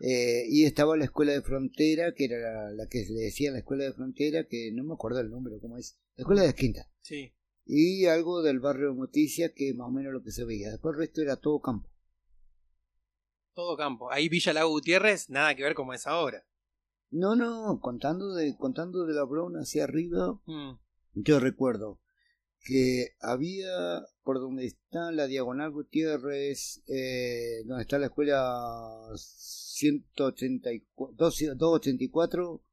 Eh, 0.01 0.45
y 0.49 0.65
estaba 0.65 0.97
la 0.97 1.05
escuela 1.05 1.33
de 1.33 1.43
frontera, 1.43 2.13
que 2.15 2.27
era 2.27 2.71
la, 2.71 2.87
que 2.87 3.05
le 3.09 3.23
decía 3.23 3.51
la 3.51 3.59
escuela 3.59 3.85
de 3.85 3.93
frontera, 3.93 4.47
que 4.47 4.71
no 4.73 4.85
me 4.85 4.93
acuerdo 4.93 5.21
el 5.21 5.31
nombre, 5.31 5.59
¿cómo 5.61 5.79
es? 5.79 5.99
La 6.17 6.23
escuela 6.23 6.43
de 6.43 6.49
Esquinta. 6.49 6.91
Sí. 7.01 7.35
Y 7.65 8.05
algo 8.05 8.43
del 8.43 8.61
barrio 8.61 8.89
de 8.89 8.95
Moticia, 8.95 9.55
que 9.55 9.73
más 9.73 9.89
o 9.89 9.91
menos 9.91 10.13
lo 10.13 10.23
que 10.23 10.33
se 10.33 10.45
veía. 10.45 10.71
Después 10.71 10.95
el 10.95 11.01
resto 11.01 11.23
era 11.23 11.37
todo 11.37 11.61
campo. 11.61 11.89
Todo 13.55 13.77
campo. 13.77 14.13
Ahí 14.13 14.29
Villa 14.29 14.53
Lago 14.53 14.71
Gutiérrez, 14.71 15.31
nada 15.31 15.55
que 15.55 15.63
ver 15.63 15.75
como 15.75 15.95
es 15.95 16.07
ahora. 16.07 16.45
No, 17.15 17.37
no, 17.37 17.79
contando 17.81 18.35
de, 18.35 18.57
contando 18.57 19.07
de 19.07 19.15
la 19.15 19.23
Brona 19.23 19.61
hacia 19.61 19.85
arriba, 19.85 20.41
mm. 20.47 20.73
yo 21.15 21.39
recuerdo 21.39 22.01
que 22.65 23.11
había 23.21 24.03
por 24.25 24.41
donde 24.41 24.67
está 24.67 25.13
la 25.13 25.29
Diagonal 25.29 25.71
Gutiérrez, 25.71 26.83
eh, 26.89 27.63
donde 27.67 27.83
está 27.83 28.01
la 28.01 28.07
escuela 28.07 29.13
184, 29.15 31.15
284, 31.17 32.65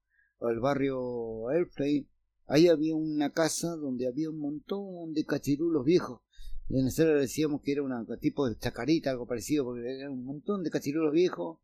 el 0.50 0.60
barrio 0.60 1.50
Airplay, 1.50 2.10
ahí 2.48 2.68
había 2.68 2.96
una 2.96 3.30
casa 3.30 3.76
donde 3.76 4.08
había 4.08 4.32
un 4.32 4.40
montón 4.40 5.14
de 5.14 5.24
cachirulos 5.24 5.86
viejos. 5.86 6.22
Y 6.68 6.82
nosotros 6.82 7.22
decíamos 7.22 7.62
que 7.62 7.74
era 7.74 7.84
un 7.84 8.08
tipo 8.20 8.50
de 8.50 8.58
chacarita, 8.58 9.12
algo 9.12 9.28
parecido, 9.28 9.66
porque 9.66 10.00
era 10.00 10.10
un 10.10 10.26
montón 10.26 10.64
de 10.64 10.72
cachirulos 10.72 11.14
viejos. 11.14 11.60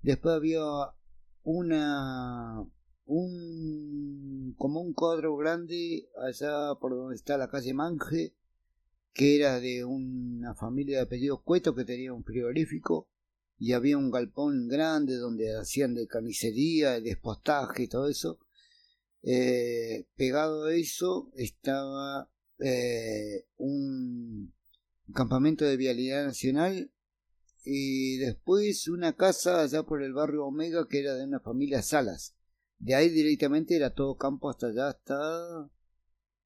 Después 0.00 0.36
había 0.36 0.62
una 1.44 2.66
un 3.06 4.54
como 4.58 4.80
un 4.80 4.94
cuadro 4.94 5.36
grande 5.36 6.08
allá 6.20 6.74
por 6.80 6.92
donde 6.92 7.16
está 7.16 7.36
la 7.36 7.48
calle 7.48 7.74
Manje 7.74 8.34
que 9.12 9.36
era 9.36 9.60
de 9.60 9.84
una 9.84 10.54
familia 10.54 10.98
de 10.98 11.02
apellido 11.04 11.42
Cueto 11.42 11.74
que 11.74 11.84
tenía 11.84 12.12
un 12.12 12.24
frigorífico 12.24 13.08
y 13.58 13.72
había 13.72 13.96
un 13.96 14.10
galpón 14.10 14.66
grande 14.66 15.14
donde 15.14 15.56
hacían 15.56 15.94
de 15.94 16.08
carnicería, 16.08 16.94
de 16.94 17.02
despostaje 17.02 17.84
y 17.84 17.88
todo 17.88 18.08
eso. 18.08 18.40
Eh, 19.22 20.06
pegado 20.16 20.64
a 20.64 20.74
eso 20.74 21.30
estaba 21.36 22.28
eh, 22.58 23.46
un 23.56 24.52
campamento 25.14 25.64
de 25.64 25.76
vialidad 25.76 26.24
nacional 26.26 26.90
y 27.64 28.18
después 28.18 28.88
una 28.88 29.14
casa 29.16 29.62
allá 29.62 29.82
por 29.82 30.02
el 30.02 30.12
barrio 30.12 30.46
Omega 30.46 30.86
que 30.88 31.00
era 31.00 31.14
de 31.14 31.24
una 31.24 31.40
familia 31.40 31.82
Salas. 31.82 32.36
De 32.78 32.94
ahí 32.94 33.08
directamente 33.08 33.76
era 33.76 33.94
todo 33.94 34.16
campo 34.16 34.50
hasta 34.50 34.66
allá, 34.68 34.88
hasta 34.88 35.70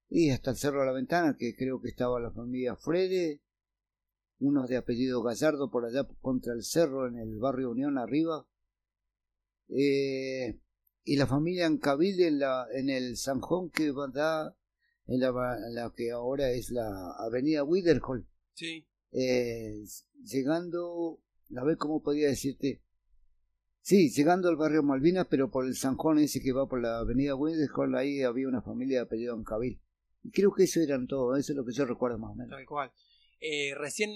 y 0.09 0.31
hasta 0.31 0.51
el 0.51 0.57
Cerro 0.57 0.79
de 0.79 0.87
la 0.87 0.93
Ventana, 0.93 1.35
que 1.37 1.55
creo 1.55 1.81
que 1.81 1.89
estaba 1.89 2.19
la 2.19 2.31
familia 2.31 2.75
Frede, 2.75 3.41
unos 4.39 4.69
de 4.69 4.77
apellido 4.77 5.21
Gallardo 5.21 5.69
por 5.69 5.85
allá 5.85 6.07
contra 6.21 6.53
el 6.53 6.63
cerro 6.63 7.07
en 7.07 7.17
el 7.17 7.37
barrio 7.37 7.71
Unión 7.71 7.97
arriba, 7.97 8.47
eh, 9.67 10.59
y 11.03 11.15
la 11.15 11.27
familia 11.27 11.67
Ancabil 11.67 12.21
en, 12.21 12.39
la, 12.39 12.67
en 12.73 12.89
el 12.89 13.17
Sanjón 13.17 13.69
que 13.69 13.91
da 14.13 14.55
en 15.07 15.19
la, 15.19 15.93
que 15.95 16.11
ahora 16.11 16.51
es 16.51 16.69
la 16.69 17.11
avenida 17.17 17.63
Widerhall. 17.63 18.27
Sí. 18.53 18.85
Eh, 19.11 19.83
llegando, 20.23 21.19
a 21.55 21.63
ver 21.63 21.77
cómo 21.77 22.01
podría 22.01 22.27
decirte, 22.27 22.81
Sí, 23.81 24.11
llegando 24.11 24.49
al 24.49 24.55
barrio 24.55 24.83
Malvinas, 24.83 25.25
pero 25.29 25.49
por 25.49 25.65
el 25.65 25.75
Sanjón 25.75 26.19
ese 26.19 26.41
que 26.41 26.51
va 26.51 26.67
por 26.67 26.79
la 26.79 26.99
avenida 26.99 27.33
Widerhall, 27.33 27.95
ahí 27.95 28.21
había 28.21 28.47
una 28.47 28.61
familia 28.61 28.99
de 28.99 29.03
apellido 29.05 29.33
Ancabil. 29.33 29.81
Creo 30.31 30.53
que 30.53 30.65
eso 30.65 30.79
eran 30.79 31.07
todo, 31.07 31.35
eso 31.35 31.53
es 31.53 31.57
lo 31.57 31.65
que 31.65 31.73
yo 31.73 31.85
recuerdo 31.85 32.19
más 32.19 32.31
o 32.31 32.35
menos. 32.35 32.51
Tal 32.51 32.65
cual. 32.67 32.91
Eh, 33.39 33.73
recién 33.75 34.11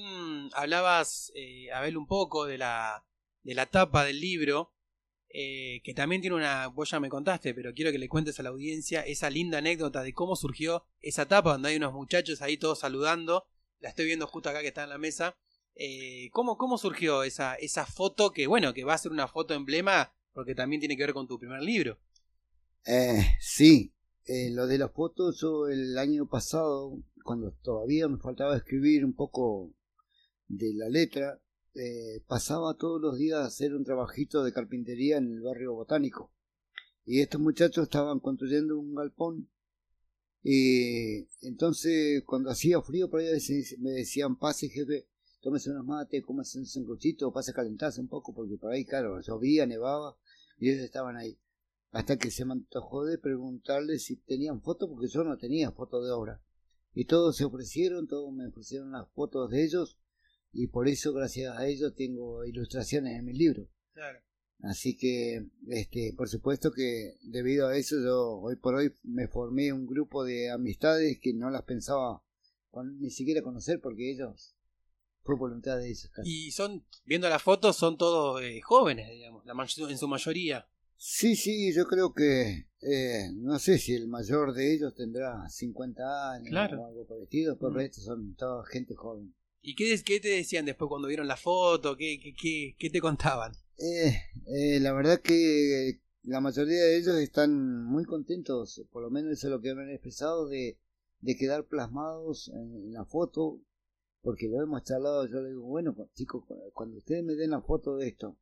hablabas, 0.53 1.31
eh, 1.33 1.71
Abel, 1.71 1.97
un 1.97 2.07
poco 2.07 2.45
de 2.45 2.57
la, 2.57 3.05
de 3.41 3.55
la 3.55 3.65
tapa 3.65 4.05
del 4.05 4.19
libro, 4.19 4.73
eh, 5.29 5.81
que 5.83 5.93
también 5.93 6.21
tiene 6.21 6.35
una, 6.35 6.67
vos 6.67 6.91
ya 6.91 6.99
me 6.99 7.09
contaste, 7.09 7.55
pero 7.55 7.73
quiero 7.73 7.91
que 7.91 7.97
le 7.97 8.09
cuentes 8.09 8.39
a 8.39 8.43
la 8.43 8.49
audiencia 8.49 9.01
esa 9.01 9.29
linda 9.29 9.57
anécdota 9.57 10.03
de 10.03 10.13
cómo 10.13 10.35
surgió 10.35 10.85
esa 10.99 11.25
tapa, 11.27 11.53
donde 11.53 11.69
hay 11.69 11.77
unos 11.77 11.93
muchachos 11.93 12.41
ahí 12.41 12.57
todos 12.57 12.81
saludando, 12.81 13.47
la 13.83 13.89
estoy 13.89 14.05
viendo 14.05 14.25
justo 14.25 14.49
acá 14.49 14.61
que 14.61 14.69
está 14.69 14.83
en 14.83 14.89
la 14.89 14.97
mesa. 14.97 15.37
¿cómo, 16.31 16.57
¿Cómo 16.57 16.79
surgió 16.79 17.23
esa, 17.23 17.55
esa 17.55 17.85
foto 17.85 18.31
que, 18.31 18.47
bueno, 18.47 18.73
que 18.73 18.83
va 18.83 18.95
a 18.95 18.97
ser 18.97 19.11
una 19.11 19.27
foto 19.27 19.53
emblema, 19.53 20.13
porque 20.33 20.55
también 20.55 20.79
tiene 20.79 20.97
que 20.97 21.03
ver 21.03 21.13
con 21.13 21.27
tu 21.27 21.37
primer 21.37 21.61
libro? 21.61 21.99
sí, 23.39 23.93
lo 24.25 24.67
de 24.67 24.77
las 24.77 24.91
fotos, 24.91 25.39
yo 25.39 25.67
el 25.67 25.97
año 25.97 26.27
pasado 26.27 26.97
cuando 27.23 27.51
todavía 27.63 28.07
me 28.07 28.17
faltaba 28.17 28.55
escribir 28.55 29.05
un 29.05 29.13
poco 29.13 29.73
de 30.47 30.73
la 30.75 30.89
letra, 30.89 31.41
eh, 31.73 32.21
pasaba 32.27 32.75
todos 32.75 33.01
los 33.01 33.17
días 33.17 33.39
a 33.39 33.45
hacer 33.45 33.73
un 33.73 33.83
trabajito 33.83 34.43
de 34.43 34.53
carpintería 34.53 35.17
en 35.17 35.31
el 35.31 35.41
barrio 35.41 35.73
botánico. 35.73 36.31
Y 37.05 37.21
estos 37.21 37.41
muchachos 37.41 37.83
estaban 37.83 38.19
construyendo 38.19 38.77
un 38.77 38.93
galpón. 38.93 39.49
Y 40.43 41.27
entonces, 41.41 42.23
cuando 42.25 42.49
hacía 42.49 42.81
frío, 42.81 43.09
por 43.09 43.21
ahí 43.21 43.27
me 43.79 43.91
decían: 43.91 44.37
Pase, 44.37 44.69
jefe, 44.69 45.07
tómese 45.41 45.71
unos 45.71 45.85
mates, 45.85 46.23
cómese 46.23 46.59
un 46.59 46.65
sancochito, 46.65 47.31
pase 47.31 47.51
a 47.51 47.53
calentarse 47.53 48.01
un 48.01 48.09
poco, 48.09 48.33
porque 48.33 48.57
por 48.57 48.71
ahí, 48.71 48.85
claro, 48.85 49.21
llovía, 49.21 49.65
nevaba, 49.65 50.17
y 50.57 50.69
ellos 50.69 50.83
estaban 50.83 51.15
ahí. 51.15 51.39
Hasta 51.91 52.17
que 52.17 52.31
se 52.31 52.43
me 52.43 52.53
antojó 52.53 53.05
de 53.05 53.17
preguntarles 53.17 54.03
si 54.03 54.17
tenían 54.17 54.61
fotos, 54.61 54.89
porque 54.89 55.07
yo 55.07 55.23
no 55.23 55.37
tenía 55.37 55.71
foto 55.71 56.03
de 56.03 56.11
obra 56.11 56.41
y 56.93 57.05
todos 57.05 57.37
se 57.37 57.45
ofrecieron, 57.45 58.07
todos 58.07 58.31
me 58.33 58.47
ofrecieron 58.47 58.91
las 58.91 59.09
fotos 59.11 59.49
de 59.49 59.63
ellos 59.63 59.97
y 60.51 60.67
por 60.67 60.87
eso 60.87 61.13
gracias 61.13 61.57
a 61.57 61.67
ellos 61.67 61.95
tengo 61.95 62.45
ilustraciones 62.45 63.17
en 63.17 63.25
mi 63.25 63.33
libro. 63.33 63.67
Así 64.63 64.95
que, 64.95 65.45
este, 65.67 66.13
por 66.15 66.29
supuesto 66.29 66.71
que 66.71 67.17
debido 67.21 67.67
a 67.67 67.75
eso 67.75 67.97
yo 68.01 68.39
hoy 68.39 68.55
por 68.55 68.75
hoy 68.75 68.93
me 69.03 69.27
formé 69.27 69.73
un 69.73 69.85
grupo 69.85 70.23
de 70.23 70.51
amistades 70.51 71.19
que 71.21 71.33
no 71.33 71.49
las 71.49 71.63
pensaba 71.63 72.23
ni 72.99 73.09
siquiera 73.09 73.41
conocer 73.41 73.81
porque 73.81 74.09
ellos 74.09 74.55
fue 75.23 75.35
voluntad 75.35 75.77
de 75.77 75.89
ellos. 75.89 76.09
Y 76.23 76.51
son, 76.51 76.85
viendo 77.05 77.27
las 77.27 77.41
fotos, 77.41 77.75
son 77.75 77.97
todos 77.97 78.41
eh, 78.41 78.61
jóvenes, 78.61 79.09
digamos, 79.11 79.45
la 79.45 79.53
en 79.89 79.97
su 79.97 80.07
mayoría. 80.07 80.65
Sí, 80.95 81.35
sí, 81.35 81.73
yo 81.73 81.85
creo 81.85 82.13
que 82.13 82.67
eh, 82.81 83.31
no 83.35 83.59
sé 83.59 83.77
si 83.77 83.93
el 83.93 84.07
mayor 84.07 84.53
de 84.53 84.73
ellos 84.73 84.95
tendrá 84.95 85.49
50 85.49 86.31
años 86.31 86.71
o 86.77 86.85
algo 86.85 87.05
parecido, 87.05 87.57
pero 87.59 87.71
mm. 87.71 87.91
son 87.91 88.35
toda 88.35 88.65
gente 88.65 88.95
joven. 88.95 89.35
¿Y 89.65 89.75
qué, 89.75 90.19
te 90.19 90.27
decían 90.27 90.65
después 90.65 90.89
cuando 90.89 91.07
vieron 91.07 91.25
la 91.25 91.37
foto? 91.37 91.95
¿Qué, 91.95 92.75
te 92.77 92.99
contaban? 92.99 93.53
Eh, 93.77 94.13
eh, 94.47 94.79
la 94.81 94.91
verdad 94.91 95.21
que 95.21 96.01
la 96.23 96.41
mayoría 96.41 96.83
de 96.83 96.97
ellos 96.97 97.15
están 97.15 97.85
muy 97.85 98.03
contentos, 98.03 98.83
por 98.91 99.01
lo 99.01 99.09
menos 99.09 99.31
eso 99.31 99.47
es 99.47 99.51
lo 99.51 99.61
que 99.61 99.73
me 99.73 99.83
han 99.83 99.91
expresado, 99.91 100.49
de, 100.49 100.77
quedar 101.39 101.65
plasmados 101.65 102.49
en, 102.49 102.91
la 102.91 103.05
foto, 103.05 103.61
porque 104.21 104.49
lo 104.49 104.61
hemos 104.61 104.83
charlado, 104.83 105.25
yo 105.27 105.41
le 105.41 105.51
digo, 105.51 105.63
bueno 105.63 105.95
chicos, 106.13 106.43
cuando 106.73 106.97
ustedes 106.97 107.23
me 107.23 107.35
den 107.35 107.51
la 107.51 107.61
foto 107.61 107.95
de 107.95 108.09
esto, 108.09 108.37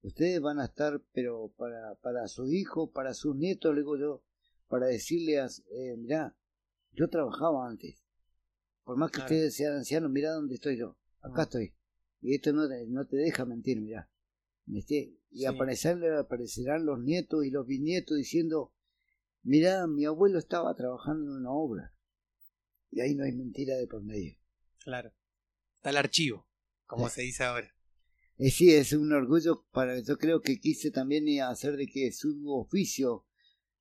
ustedes 0.00 0.40
van 0.40 0.58
a 0.58 0.64
estar, 0.64 1.02
pero 1.12 1.52
para, 1.58 1.96
para 1.96 2.26
su 2.28 2.50
hijo, 2.50 2.90
para 2.90 3.12
sus 3.12 3.36
nietos, 3.36 3.74
le 3.74 3.82
digo 3.82 3.98
yo, 3.98 4.22
para 4.68 4.86
decirles, 4.86 5.62
eh, 5.70 5.96
mirá, 5.98 6.34
yo 6.92 7.10
trabajaba 7.10 7.68
antes. 7.68 8.01
Por 8.84 8.96
más 8.96 9.10
que 9.10 9.20
ustedes 9.20 9.54
sean 9.54 9.76
ancianos, 9.76 10.10
mirá 10.10 10.32
dónde 10.32 10.54
estoy 10.54 10.78
yo. 10.78 10.96
Acá 11.20 11.42
ah. 11.42 11.42
estoy. 11.42 11.74
Y 12.20 12.34
esto 12.34 12.52
no, 12.52 12.68
no 12.88 13.06
te 13.06 13.16
deja 13.16 13.44
mentir, 13.44 13.80
mirá. 13.80 14.08
Y 15.30 15.44
aparecerán 15.44 16.86
los 16.86 17.00
nietos 17.00 17.44
y 17.44 17.50
los 17.50 17.66
bisnietos 17.66 18.16
diciendo, 18.16 18.72
mirá, 19.42 19.86
mi 19.86 20.04
abuelo 20.04 20.38
estaba 20.38 20.74
trabajando 20.74 21.30
en 21.30 21.38
una 21.38 21.50
obra. 21.50 21.94
Y 22.90 23.00
ahí 23.00 23.14
no 23.14 23.24
hay 23.24 23.32
mentira 23.32 23.76
de 23.76 23.86
por 23.86 24.02
medio. 24.02 24.36
Claro. 24.84 25.12
Está 25.76 25.90
el 25.90 25.96
archivo, 25.96 26.46
como 26.86 27.08
se 27.08 27.22
dice 27.22 27.44
ahora. 27.44 27.74
Eh, 28.38 28.50
sí, 28.50 28.72
es 28.72 28.92
un 28.92 29.12
orgullo 29.12 29.66
para 29.72 30.00
yo 30.00 30.16
creo 30.16 30.40
que 30.40 30.58
quise 30.58 30.90
también 30.90 31.26
hacer 31.42 31.76
de 31.76 31.86
que 31.86 32.12
su 32.12 32.42
oficio 32.50 33.26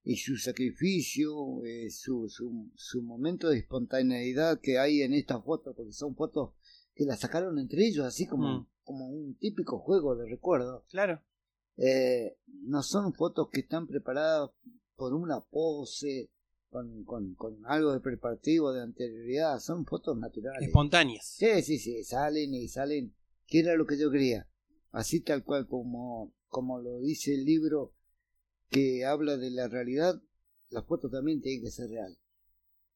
y 0.04 0.18
su 0.18 0.38
sacrificio, 0.38 1.64
eh, 1.64 1.90
su, 1.92 2.28
su, 2.28 2.72
su, 2.76 3.02
momento 3.04 3.50
de 3.50 3.60
espontaneidad 3.60 4.60
que 4.60 4.80
hay 4.80 5.02
en 5.02 5.14
estas 5.14 5.44
fotos, 5.44 5.76
porque 5.76 5.94
son 5.94 6.16
fotos 6.16 6.54
que 6.96 7.06
las 7.06 7.20
sacaron 7.20 7.60
entre 7.60 7.86
ellos, 7.86 8.06
así 8.06 8.26
como, 8.26 8.62
mm. 8.62 8.68
como 8.84 9.08
un 9.10 9.36
típico 9.36 9.80
juego 9.80 10.16
de 10.16 10.28
recuerdo. 10.28 10.86
Claro. 10.90 11.22
Eh, 11.78 12.38
no 12.64 12.82
son 12.82 13.14
fotos 13.14 13.50
que 13.52 13.62
están 13.62 13.88
preparadas 13.88 14.50
por 14.96 15.14
una 15.14 15.40
pose, 15.40 16.32
con, 16.70 17.04
con, 17.04 17.36
con 17.36 17.66
algo 17.66 17.92
de 17.92 18.00
preparativo, 18.00 18.72
de 18.72 18.82
anterioridad, 18.82 19.60
son 19.60 19.86
fotos 19.86 20.18
naturales. 20.18 20.68
Espontáneas. 20.68 21.26
Sí, 21.26 21.62
sí, 21.62 21.78
sí, 21.78 22.04
salen 22.04 22.54
y 22.54 22.68
salen 22.68 23.14
que 23.46 23.60
era 23.60 23.76
lo 23.76 23.86
que 23.86 24.00
yo 24.00 24.10
quería. 24.10 24.48
Así 24.92 25.22
tal 25.22 25.44
cual 25.44 25.68
como, 25.68 26.34
como 26.48 26.80
lo 26.80 27.00
dice 27.00 27.34
el 27.34 27.46
libro 27.46 27.94
que 28.72 29.06
habla 29.06 29.38
de 29.38 29.52
la 29.52 29.68
realidad, 29.68 30.20
la 30.70 30.82
foto 30.82 31.10
también 31.10 31.42
tiene 31.42 31.64
que 31.64 31.72
ser 31.72 31.90
real. 31.90 32.18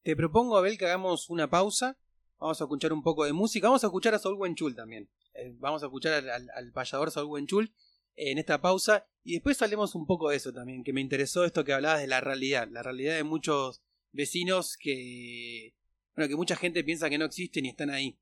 Te 0.02 0.16
propongo, 0.16 0.58
Abel, 0.58 0.78
que 0.78 0.86
hagamos 0.86 1.30
una 1.30 1.50
pausa. 1.50 1.98
Vamos 2.40 2.60
a 2.62 2.64
escuchar 2.64 2.94
un 2.94 3.04
poco 3.04 3.26
de 3.26 3.34
música. 3.34 3.68
Vamos 3.68 3.84
a 3.84 3.88
escuchar 3.88 4.14
a 4.14 4.20
Saul 4.20 4.38
Wenchul 4.38 4.76
también. 4.76 5.10
Eh, 5.34 5.54
vamos 5.58 5.84
a 5.84 5.88
escuchar 5.88 6.14
al, 6.30 6.50
al, 6.50 6.72
payador 6.72 7.12
Saul 7.12 7.28
Wenchul 7.28 7.74
en 8.16 8.38
esta 8.38 8.62
pausa. 8.62 9.06
Y 9.24 9.34
después 9.34 9.58
salemos 9.58 9.94
un 9.96 10.06
poco 10.06 10.30
de 10.30 10.38
eso 10.38 10.54
también, 10.54 10.84
que 10.84 10.94
me 10.94 11.02
interesó 11.02 11.44
esto 11.44 11.64
que 11.64 11.74
hablabas 11.74 12.00
de 12.00 12.08
la 12.08 12.22
realidad. 12.22 12.68
La 12.72 12.84
realidad 12.84 13.16
de 13.16 13.24
muchos 13.24 13.82
vecinos 14.12 14.78
que. 14.80 15.76
Bueno, 16.16 16.30
que 16.30 16.36
mucha 16.36 16.56
gente 16.56 16.84
piensa 16.84 17.10
que 17.10 17.18
no 17.18 17.26
existen 17.26 17.66
y 17.66 17.70
están 17.70 17.90
ahí 17.90 18.18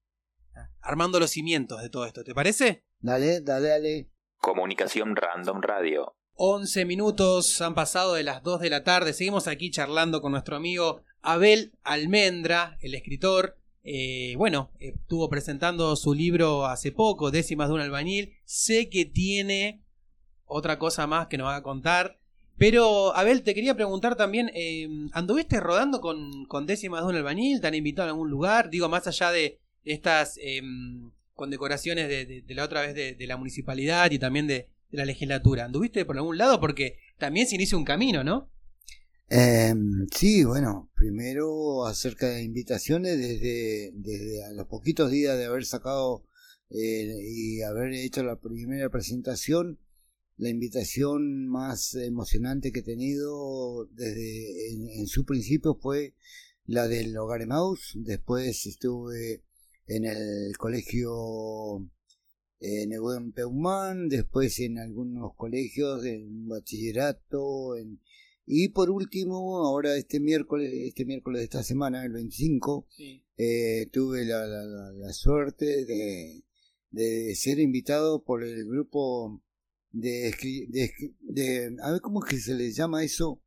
armando 0.82 1.20
los 1.20 1.32
cimientos 1.32 1.82
de 1.82 1.90
todo 1.90 2.06
esto. 2.06 2.24
¿Te 2.24 2.34
parece? 2.34 2.84
Dale, 3.00 3.42
dale, 3.42 3.68
dale. 3.68 4.10
Comunicación 4.38 5.16
Random 5.16 5.62
Radio. 5.62 6.16
11 6.36 6.86
minutos 6.86 7.62
han 7.62 7.76
pasado 7.76 8.14
de 8.14 8.24
las 8.24 8.44
2 8.44 8.62
de 8.62 8.70
la 8.70 8.84
tarde. 8.84 9.14
Seguimos 9.14 9.48
aquí 9.48 9.70
charlando 9.70 10.22
con 10.22 10.32
nuestro 10.32 10.56
amigo 10.56 11.02
Abel 11.22 11.74
Almendra, 11.84 12.78
el 12.82 12.96
escritor. 12.96 13.58
Eh, 13.84 14.36
bueno, 14.38 14.72
estuvo 14.80 15.30
presentando 15.30 15.96
su 15.96 16.14
libro 16.14 16.66
hace 16.66 16.92
poco, 16.92 17.32
Décimas 17.32 17.68
de 17.68 17.76
un 17.76 17.82
albañil. 17.82 18.34
Sé 18.46 18.90
que 18.90 19.06
tiene 19.06 19.84
otra 20.46 20.80
cosa 20.80 21.08
más 21.08 21.28
que 21.28 21.38
nos 21.38 21.48
va 21.48 21.58
a 21.58 21.64
contar. 21.64 22.20
Pero, 22.58 23.16
Abel, 23.16 23.44
te 23.44 23.54
quería 23.54 23.76
preguntar 23.76 24.16
también, 24.16 24.52
eh, 24.54 24.88
¿anduviste 25.12 25.60
rodando 25.60 26.02
con, 26.02 26.46
con 26.46 26.66
Décimas 26.66 27.02
de 27.02 27.08
un 27.08 27.16
albañil? 27.16 27.62
¿Te 27.62 27.68
han 27.68 27.76
invitado 27.76 28.10
a 28.10 28.12
algún 28.12 28.30
lugar? 28.30 28.70
Digo, 28.70 28.90
más 28.90 29.08
allá 29.08 29.32
de, 29.32 29.60
estas 29.84 30.40
em, 30.42 31.12
condecoraciones 31.34 32.08
de, 32.08 32.44
la 32.48 32.64
otra 32.64 32.82
vez 32.82 32.94
de, 32.96 33.28
la 33.28 33.38
municipalidad 33.38 34.12
y 34.12 34.20
también 34.20 34.48
de, 34.48 34.70
la 34.94 35.06
legislatura. 35.06 35.66
¿Anduviste 35.66 36.06
por 36.06 36.18
algún 36.18 36.38
lado? 36.38 36.60
Porque 36.60 36.98
también 37.18 37.48
se 37.48 37.56
inicia 37.56 37.78
un 37.78 37.86
camino, 37.86 38.24
¿no? 38.24 38.50
Em, 39.30 40.08
sí, 40.16 40.44
bueno, 40.44 40.92
primero 40.96 41.86
acerca 41.86 42.28
de 42.28 42.44
invitaciones, 42.44 43.18
desde, 43.18 43.92
desde 43.96 44.46
a 44.46 44.52
los 44.52 44.68
poquitos 44.68 45.10
días 45.10 45.38
de 45.38 45.46
haber 45.46 45.66
sacado 45.66 46.26
eh, 46.70 47.18
y 47.22 47.62
haber 47.62 47.94
hecho 47.94 48.24
la 48.24 48.40
primera 48.40 48.90
presentación, 48.90 49.80
la 50.38 50.50
invitación 50.50 51.48
más 51.48 51.96
emocionante 51.96 52.72
que 52.72 52.80
he 52.80 52.84
tenido 52.84 53.86
desde 53.92 54.74
en, 55.00 55.08
su 55.08 55.26
principio 55.26 55.76
fue 55.82 56.16
la 56.66 56.88
del 56.88 57.16
Hogar 57.18 57.42
Emaus, 57.42 57.94
después 57.96 58.66
estuve 58.66 59.44
en 59.88 60.06
el 60.06 60.58
colegio 60.58 61.88
en 62.64 62.94
el 62.94 63.34
Peumán, 63.34 64.08
después 64.08 64.58
en 64.60 64.80
algunos 64.80 65.36
colegios, 65.36 66.06
en 66.06 66.48
bachillerato, 66.48 67.76
en, 67.76 68.00
y 68.46 68.70
por 68.70 68.90
último, 68.90 69.58
ahora 69.66 69.98
este 69.98 70.22
miércoles, 70.22 70.72
este 70.74 71.06
miércoles 71.06 71.42
de 71.42 71.44
esta 71.44 71.64
semana, 71.64 72.06
el 72.06 72.14
25, 72.14 72.88
eh, 73.38 73.88
tuve 73.92 74.26
la, 74.26 74.46
la, 74.48 75.14
suerte 75.14 75.86
de, 75.86 76.44
de, 76.92 77.36
ser 77.36 77.60
invitado 77.60 78.24
por 78.24 78.44
el 78.44 78.66
grupo 78.66 79.42
de, 79.92 80.34
de, 81.20 81.76
a 81.82 81.92
ver 81.92 82.02
cómo 82.02 82.24
es 82.24 82.32
que 82.32 82.40
se 82.40 82.56
les 82.56 82.76
llama 82.76 83.04
eso, 83.04 83.42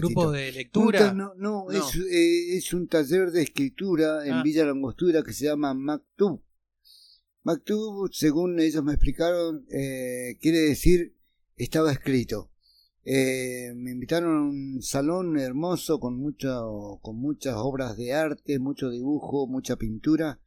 ¿Grupo 0.00 0.32
de 0.32 0.52
lectura? 0.52 1.14
no, 1.14 1.34
no, 1.34 1.70
Es, 1.70 1.96
eh, 1.96 2.56
es, 2.56 2.74
un 2.74 2.88
taller 2.88 3.30
de 3.30 3.42
escritura 3.42 4.26
en 4.26 4.34
ah. 4.34 4.42
Villa 4.42 4.66
Langostura 4.66 5.22
que 5.22 5.32
se 5.32 5.46
llama 5.46 5.72
Mactub. 5.72 6.42
Mactub, 7.46 8.10
según 8.12 8.58
ellos 8.58 8.82
me 8.82 8.94
explicaron, 8.94 9.64
eh, 9.70 10.36
quiere 10.40 10.58
decir 10.62 11.14
estaba 11.56 11.92
escrito. 11.92 12.50
Eh, 13.04 13.72
me 13.76 13.92
invitaron 13.92 14.36
a 14.36 14.42
un 14.48 14.82
salón 14.82 15.38
hermoso 15.38 16.00
con, 16.00 16.18
mucho, 16.18 16.98
con 17.02 17.20
muchas 17.20 17.54
obras 17.56 17.96
de 17.96 18.14
arte, 18.14 18.58
mucho 18.58 18.90
dibujo, 18.90 19.46
mucha 19.46 19.76
pintura. 19.76 20.40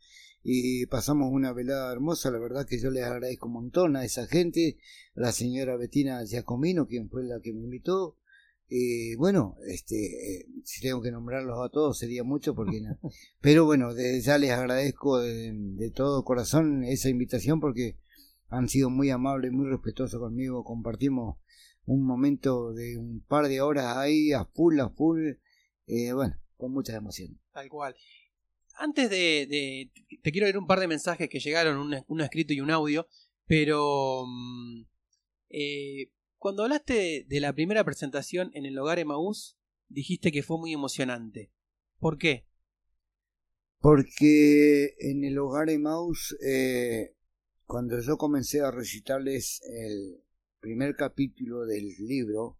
y 0.44 0.88
pasamos 0.88 1.32
una 1.32 1.54
velada 1.54 1.90
hermosa, 1.94 2.32
la 2.32 2.40
verdad 2.40 2.68
que 2.68 2.82
yo 2.82 2.92
les 2.92 3.06
agradezco 3.06 3.48
un 3.48 3.54
montón 3.54 3.96
a 3.96 4.04
esa 4.04 4.28
gente, 4.28 4.78
a 5.16 5.22
la 5.22 5.32
señora 5.32 5.78
Betina 5.78 6.26
Giacomino, 6.26 6.86
quien 6.86 7.10
fue 7.10 7.24
la 7.24 7.40
que 7.40 7.54
me 7.54 7.62
invitó, 7.62 8.18
y 8.72 9.16
bueno, 9.16 9.58
este, 9.66 9.96
eh, 9.96 10.46
si 10.64 10.82
tengo 10.82 11.02
que 11.02 11.12
nombrarlos 11.12 11.58
a 11.60 11.70
todos 11.70 11.98
sería 11.98 12.24
mucho 12.24 12.54
porque 12.54 12.80
no. 12.82 13.00
Pero 13.42 13.66
bueno, 13.66 13.96
desde 13.96 14.22
ya 14.22 14.38
les 14.38 14.52
agradezco 14.52 15.20
de, 15.20 15.92
todo 15.96 16.24
corazón 16.24 16.84
esa 16.84 17.10
invitación 17.10 17.60
porque 17.60 17.98
han 18.48 18.70
sido 18.70 18.92
muy 18.92 19.10
amables, 19.10 19.52
muy 19.52 19.68
respetuosos 19.68 20.20
conmigo. 20.20 20.64
Compartimos 20.64 21.38
un 21.86 22.06
momento 22.06 22.72
de 22.74 22.98
un 22.98 23.22
par 23.22 23.48
de 23.48 23.60
horas 23.62 23.98
ahí 23.98 24.34
a 24.34 24.46
full, 24.46 24.80
a 24.80 24.90
full. 24.90 25.32
Eh, 25.88 26.14
bueno, 26.14 26.40
con 26.56 26.72
mucha 26.72 26.96
emoción. 26.96 27.40
Tal 27.52 27.70
cual. 27.70 27.96
Antes 28.76 29.10
de, 29.10 29.92
Te 30.22 30.32
quiero 30.32 30.46
leer 30.46 30.60
un 30.60 30.68
par 30.68 30.80
de 30.80 30.88
mensajes 30.88 31.28
que 31.28 31.40
llegaron, 31.40 32.04
un, 32.08 32.22
escrito 32.22 32.54
y 32.54 32.62
un 32.62 32.70
audio, 32.70 33.08
pero... 33.48 34.26
Mm, 34.28 34.84
eh, 35.50 36.12
cuando 36.40 36.64
hablaste 36.64 37.26
de 37.28 37.40
la 37.42 37.54
primera 37.54 37.84
presentación 37.84 38.50
en 38.54 38.66
el 38.66 38.78
hogar 38.80 38.98
Emaús, 38.98 39.58
dijiste 39.90 40.32
que 40.32 40.42
fue 40.42 40.58
muy 40.58 40.74
emocionante. 40.74 41.52
¿Por 42.00 42.18
qué? 42.18 42.48
Porque 43.80 44.96
en 45.00 45.24
el 45.26 45.38
hogar 45.38 45.70
Emaús, 45.70 46.36
eh, 46.42 47.14
cuando 47.66 48.00
yo 48.00 48.18
comencé 48.18 48.62
a 48.62 48.72
recitarles 48.72 49.62
el 49.64 50.24
primer 50.60 50.96
capítulo 50.96 51.66
del 51.66 51.90
libro, 52.00 52.58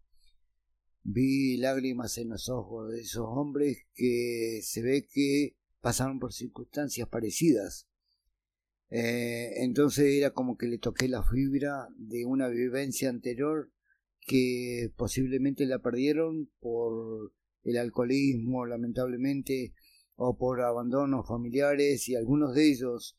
vi 1.02 1.56
lágrimas 1.56 2.18
en 2.18 2.28
los 2.28 2.48
ojos 2.48 2.92
de 2.92 3.00
esos 3.00 3.26
hombres 3.26 3.86
que 3.94 4.60
se 4.62 4.82
ve 4.82 5.08
que 5.10 5.56
pasaron 5.80 6.20
por 6.20 6.34
circunstancias 6.34 7.08
parecidas 7.08 7.89
eh, 8.90 9.62
entonces 9.62 10.14
era 10.14 10.30
como 10.30 10.56
que 10.56 10.66
le 10.66 10.78
toqué 10.78 11.08
la 11.08 11.22
fibra 11.22 11.88
de 11.96 12.24
una 12.26 12.48
vivencia 12.48 13.08
anterior 13.08 13.70
que 14.20 14.92
posiblemente 14.96 15.64
la 15.64 15.78
perdieron 15.78 16.50
por 16.58 17.32
el 17.62 17.76
alcoholismo, 17.76 18.66
lamentablemente, 18.66 19.74
o 20.16 20.36
por 20.36 20.60
abandonos 20.60 21.26
familiares 21.26 22.08
y 22.08 22.16
algunos 22.16 22.54
de 22.54 22.68
ellos 22.68 23.16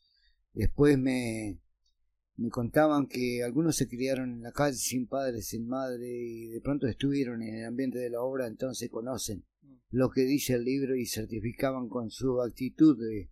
después 0.52 0.98
me, 0.98 1.58
me 2.36 2.48
contaban 2.50 3.06
que 3.06 3.42
algunos 3.42 3.76
se 3.76 3.88
criaron 3.88 4.30
en 4.30 4.42
la 4.42 4.52
calle 4.52 4.76
sin 4.76 5.08
padres, 5.08 5.48
sin 5.48 5.66
madre 5.66 6.06
y 6.06 6.48
de 6.48 6.60
pronto 6.60 6.86
estuvieron 6.86 7.42
en 7.42 7.56
el 7.56 7.64
ambiente 7.64 7.98
de 7.98 8.10
la 8.10 8.20
obra, 8.20 8.46
entonces 8.46 8.90
conocen 8.90 9.44
lo 9.90 10.10
que 10.10 10.22
dice 10.22 10.54
el 10.54 10.64
libro 10.64 10.96
y 10.96 11.06
certificaban 11.06 11.88
con 11.88 12.10
su 12.10 12.40
actitud 12.40 12.96
de 12.98 13.30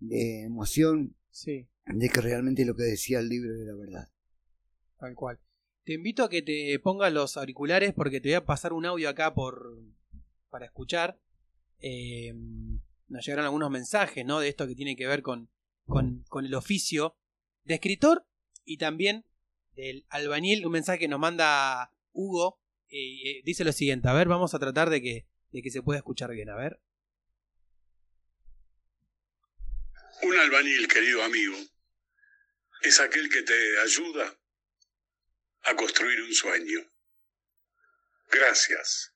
emoción 0.00 1.16
sí. 1.30 1.68
de 1.86 2.08
que 2.08 2.20
realmente 2.20 2.64
lo 2.64 2.74
que 2.74 2.84
decía 2.84 3.20
el 3.20 3.28
libro 3.28 3.54
era 3.54 3.74
verdad. 3.74 4.08
Tal 4.98 5.14
cual. 5.14 5.38
Te 5.84 5.94
invito 5.94 6.24
a 6.24 6.28
que 6.28 6.42
te 6.42 6.78
pongas 6.80 7.12
los 7.12 7.36
auriculares 7.36 7.94
porque 7.94 8.20
te 8.20 8.30
voy 8.30 8.34
a 8.34 8.44
pasar 8.44 8.72
un 8.72 8.86
audio 8.86 9.08
acá 9.08 9.34
por 9.34 9.78
para 10.50 10.66
escuchar. 10.66 11.20
Eh, 11.80 12.34
nos 13.08 13.24
llegaron 13.24 13.44
algunos 13.44 13.70
mensajes, 13.70 14.24
¿no? 14.24 14.40
De 14.40 14.48
esto 14.48 14.66
que 14.66 14.74
tiene 14.74 14.96
que 14.96 15.06
ver 15.06 15.22
con, 15.22 15.50
con, 15.84 16.24
el 16.44 16.54
oficio 16.54 17.16
de 17.64 17.74
escritor 17.74 18.26
y 18.64 18.78
también 18.78 19.26
del 19.74 20.06
albañil. 20.08 20.66
Un 20.66 20.72
mensaje 20.72 20.98
que 20.98 21.08
nos 21.08 21.20
manda 21.20 21.92
Hugo. 22.12 22.60
Eh, 22.88 23.42
dice 23.44 23.64
lo 23.64 23.72
siguiente. 23.72 24.08
A 24.08 24.12
ver, 24.12 24.28
vamos 24.28 24.54
a 24.54 24.58
tratar 24.58 24.90
de 24.90 25.00
que, 25.00 25.26
de 25.52 25.62
que 25.62 25.70
se 25.70 25.82
pueda 25.82 25.98
escuchar 25.98 26.30
bien. 26.32 26.48
A 26.48 26.56
ver. 26.56 26.80
Un 30.22 30.38
albañil, 30.38 30.88
querido 30.88 31.22
amigo, 31.22 31.56
es 32.82 33.00
aquel 33.00 33.28
que 33.28 33.42
te 33.42 33.78
ayuda 33.80 34.38
a 35.62 35.76
construir 35.76 36.20
un 36.22 36.32
sueño. 36.32 36.80
Gracias. 38.30 39.12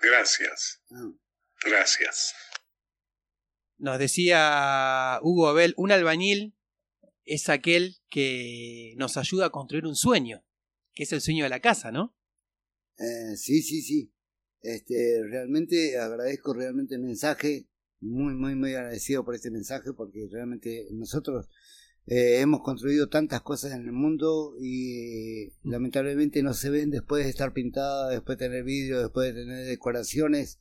Gracias. 0.00 0.82
Gracias. 1.64 2.34
Nos 3.78 3.98
decía 3.98 5.18
Hugo 5.22 5.48
Abel, 5.48 5.74
un 5.76 5.92
albañil 5.92 6.54
es 7.24 7.48
aquel 7.48 7.96
que 8.08 8.94
nos 8.96 9.16
ayuda 9.16 9.46
a 9.46 9.50
construir 9.50 9.86
un 9.86 9.94
sueño, 9.94 10.44
que 10.94 11.04
es 11.04 11.12
el 11.12 11.20
sueño 11.20 11.44
de 11.44 11.50
la 11.50 11.60
casa, 11.60 11.92
¿no? 11.92 12.16
Eh, 12.98 13.36
sí, 13.36 13.62
sí, 13.62 13.82
sí. 13.82 14.12
Este, 14.60 15.22
realmente 15.28 15.98
agradezco 15.98 16.54
realmente 16.54 16.96
el 16.96 17.02
mensaje 17.02 17.68
muy, 18.00 18.34
muy, 18.34 18.54
muy 18.54 18.74
agradecido 18.74 19.24
por 19.24 19.34
este 19.34 19.50
mensaje 19.50 19.92
porque 19.92 20.28
realmente 20.30 20.86
nosotros 20.92 21.48
eh, 22.06 22.40
hemos 22.40 22.62
construido 22.62 23.08
tantas 23.08 23.42
cosas 23.42 23.72
en 23.72 23.82
el 23.82 23.92
mundo 23.92 24.54
y 24.60 25.52
lamentablemente 25.62 26.42
no 26.42 26.54
se 26.54 26.70
ven 26.70 26.90
después 26.90 27.24
de 27.24 27.30
estar 27.30 27.52
pintada, 27.52 28.08
después 28.08 28.38
de 28.38 28.46
tener 28.46 28.64
vidrio, 28.64 29.00
después 29.00 29.34
de 29.34 29.42
tener 29.42 29.66
decoraciones 29.66 30.58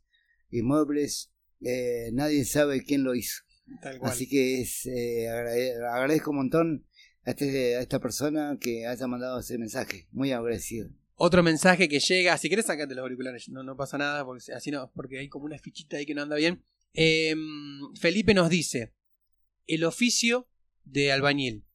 y 0.52 0.62
muebles. 0.62 1.32
Eh, 1.62 2.10
nadie 2.12 2.44
sabe 2.44 2.84
quién 2.84 3.04
lo 3.04 3.16
hizo. 3.16 3.44
Así 4.02 4.28
que 4.28 4.62
es, 4.62 4.86
eh, 4.88 5.28
agradezco 5.30 6.32
un 6.32 6.38
montón 6.38 6.86
a, 7.24 7.32
este, 7.32 7.76
a 7.78 7.82
esta 7.82 8.00
persona 8.00 8.58
que 8.60 8.86
haya 8.86 9.08
mandado 9.08 9.40
ese 9.40 9.58
mensaje. 9.58 10.08
Muy 10.12 10.32
agradecido. 10.32 10.90
Otro 11.16 11.44
mensaje 11.44 11.88
que 11.90 12.00
llega, 12.00 12.38
si 12.38 12.50
querés 12.50 12.66
sacate 12.66 12.94
los 12.94 13.04
auriculares, 13.04 13.50
no, 13.50 13.64
no 13.64 13.76
pasa 13.76 13.98
nada, 13.98 14.24
porque 14.24 14.52
así 14.54 14.70
no, 14.70 14.92
porque 14.94 15.18
hay 15.20 15.30
como 15.30 15.46
una 15.46 15.58
fichita 15.58 15.98
ahí 15.98 16.06
que 16.06 16.14
no 16.14 16.22
anda 16.24 16.36
bien. 16.36 16.64
Em, 16.94 17.94
Felipe 17.96 18.34
nos 18.34 18.50
dice, 18.50 18.94
el 19.66 19.84
oficio 19.84 20.50
de 20.84 21.12
albañil 21.12 21.66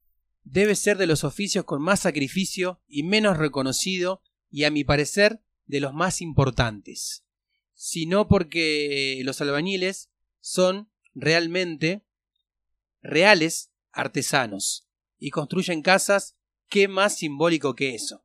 debe 0.44 0.74
ser 0.74 0.98
de 0.98 1.06
los 1.06 1.24
oficios 1.24 1.64
con 1.64 1.80
más 1.82 2.00
sacrificio 2.00 2.80
y 2.88 3.02
menos 3.02 3.38
reconocido 3.38 4.22
y 4.50 4.64
a 4.64 4.70
mi 4.70 4.84
parecer 4.84 5.42
de 5.66 5.80
los 5.80 5.94
más 5.94 6.20
importantes, 6.20 7.24
sino 7.74 8.28
porque 8.28 9.20
los 9.24 9.40
albañiles 9.40 10.10
son 10.40 10.90
realmente 11.14 12.04
reales 13.02 13.70
artesanos 13.92 14.88
y 15.18 15.30
construyen 15.30 15.82
casas, 15.82 16.36
¿qué 16.68 16.88
más 16.88 17.16
simbólico 17.16 17.74
que 17.74 17.94
eso? 17.94 18.24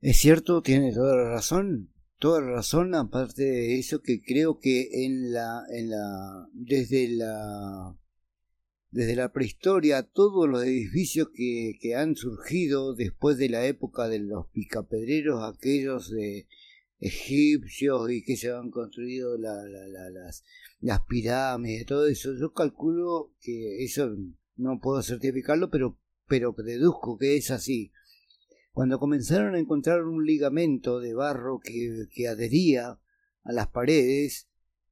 Es 0.00 0.18
cierto, 0.18 0.62
tiene 0.62 0.92
toda 0.92 1.16
la 1.16 1.30
razón 1.30 1.92
toda 2.18 2.40
la 2.40 2.52
razón, 2.52 2.94
aparte 2.94 3.42
de 3.42 3.78
eso 3.78 4.00
que 4.00 4.22
creo 4.22 4.58
que 4.58 5.04
en 5.04 5.32
la, 5.32 5.62
en 5.70 5.90
la, 5.90 6.48
desde 6.52 7.08
la, 7.08 7.96
desde 8.90 9.16
la 9.16 9.32
prehistoria, 9.32 10.02
todos 10.02 10.48
los 10.48 10.62
edificios 10.64 11.28
que, 11.34 11.74
que 11.80 11.94
han 11.94 12.16
surgido 12.16 12.94
después 12.94 13.36
de 13.36 13.48
la 13.48 13.66
época 13.66 14.08
de 14.08 14.20
los 14.20 14.46
picapedreros, 14.48 15.42
aquellos 15.42 16.10
de 16.10 16.46
egipcios 16.98 18.10
y 18.10 18.24
que 18.24 18.36
se 18.36 18.50
han 18.50 18.70
construido 18.70 19.36
la, 19.36 19.54
la, 19.66 20.10
las, 20.10 20.44
las 20.80 21.00
pirámides, 21.02 21.86
todo 21.86 22.06
eso, 22.06 22.34
yo 22.40 22.52
calculo 22.52 23.34
que 23.40 23.84
eso 23.84 24.16
no 24.56 24.80
puedo 24.80 25.02
certificarlo, 25.02 25.70
pero, 25.70 25.98
pero 26.26 26.54
deduzco 26.56 27.18
que 27.18 27.36
es 27.36 27.50
así 27.50 27.92
cuando 28.76 28.98
comenzaron 28.98 29.54
a 29.54 29.58
encontrar 29.58 30.02
un 30.02 30.26
ligamento 30.26 31.00
de 31.00 31.14
barro 31.14 31.60
que, 31.60 32.28
adhería 32.28 33.00
a 33.42 33.52
las 33.52 33.68
paredes, 33.68 34.50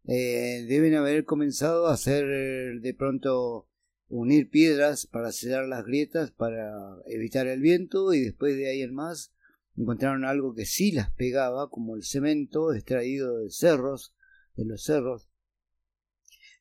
eh, 0.09 0.65
deben 0.67 0.95
haber 0.95 1.27
comenzado 1.27 1.87
a 1.89 1.93
hacer 1.93 2.81
de 2.81 2.95
pronto 2.95 3.69
unir 4.09 4.49
piedras 4.49 5.07
para 5.07 5.33
sellar 5.33 5.69
las 5.69 5.85
grietas 5.85 6.31
para 6.31 6.73
evitar 7.09 7.47
el 7.47 7.61
viento 7.61 8.15
y 8.15 8.23
después 8.23 8.57
de 8.57 8.71
ahí 8.71 8.81
en 8.81 8.95
más 8.95 9.35
encontraron 9.77 10.25
algo 10.25 10.55
que 10.55 10.65
sí 10.65 10.91
las 10.91 11.11
pegaba 11.11 11.69
como 11.69 11.95
el 11.95 12.05
cemento 12.05 12.73
extraído 12.73 13.37
de 13.37 13.51
cerros 13.51 14.15
de 14.57 14.65
los 14.65 14.83
cerros. 14.83 15.29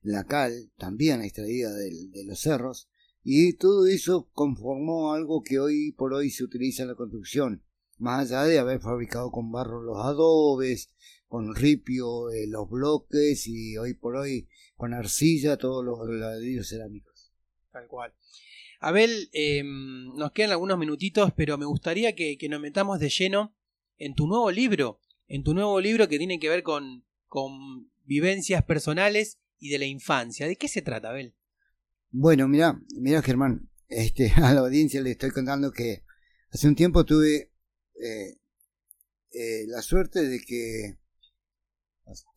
La 0.01 0.25
cal 0.25 0.73
también 0.75 1.21
extraída 1.21 1.71
de 1.71 2.25
los 2.25 2.41
cerros 2.41 2.89
y 3.23 3.53
todo 3.53 3.87
eso 3.87 4.29
conformó 4.33 5.13
algo 5.13 5.43
que 5.43 5.59
hoy 5.59 5.91
por 5.93 6.13
hoy 6.13 6.29
se 6.29 6.43
utiliza 6.43 6.83
en 6.83 6.89
la 6.89 6.95
construcción, 6.95 7.63
más 7.97 8.31
allá 8.31 8.43
de 8.43 8.59
haber 8.59 8.81
fabricado 8.81 9.31
con 9.31 9.51
barro 9.51 9.81
los 9.81 9.97
adobes, 9.97 10.89
con 11.27 11.55
ripio 11.55 12.29
eh, 12.29 12.45
los 12.47 12.69
bloques 12.69 13.47
y 13.47 13.77
hoy 13.77 13.93
por 13.93 14.17
hoy 14.17 14.47
con 14.75 14.93
arcilla 14.93 15.57
todos 15.57 15.83
los 15.83 15.97
ladrillos 16.09 16.69
cerámicos. 16.69 17.31
Tal 17.71 17.87
cual. 17.87 18.13
Abel, 18.79 19.29
em, 19.31 20.13
nos 20.15 20.33
quedan 20.33 20.51
algunos 20.51 20.77
minutitos, 20.77 21.31
pero 21.35 21.57
me 21.57 21.65
gustaría 21.65 22.15
que, 22.15 22.37
nos 22.49 22.59
metamos 22.59 22.99
de 22.99 23.09
lleno 23.09 23.55
en 23.97 24.13
tu 24.13 24.27
nuevo 24.27 24.51
libro, 24.51 24.99
en 25.27 25.43
tu 25.43 25.53
nuevo 25.53 25.79
libro 25.79 26.09
que 26.09 26.17
tiene 26.17 26.37
que 26.37 26.49
ver 26.49 26.63
con, 26.63 27.05
con 27.27 27.89
vivencias 28.03 28.61
personales 28.63 29.39
y 29.57 29.69
de 29.69 29.79
la 29.79 29.85
infancia. 29.85 30.47
¿De 30.47 30.57
qué 30.57 30.67
se 30.67 30.81
trata, 30.81 31.11
Abel? 31.11 31.33
Bueno, 32.15 32.47
mira, 32.47 32.79
mira 32.95 33.23
Germán, 33.23 33.71
este, 33.87 34.31
a 34.35 34.53
la 34.53 34.59
audiencia 34.59 35.01
le 35.01 35.11
estoy 35.11 35.31
contando 35.31 35.71
que 35.71 36.03
hace 36.51 36.67
un 36.67 36.75
tiempo 36.75 37.05
tuve 37.05 37.51
eh, 37.99 38.37
eh, 39.31 39.65
la 39.65 39.81
suerte 39.81 40.21
de 40.21 40.39
que 40.39 40.99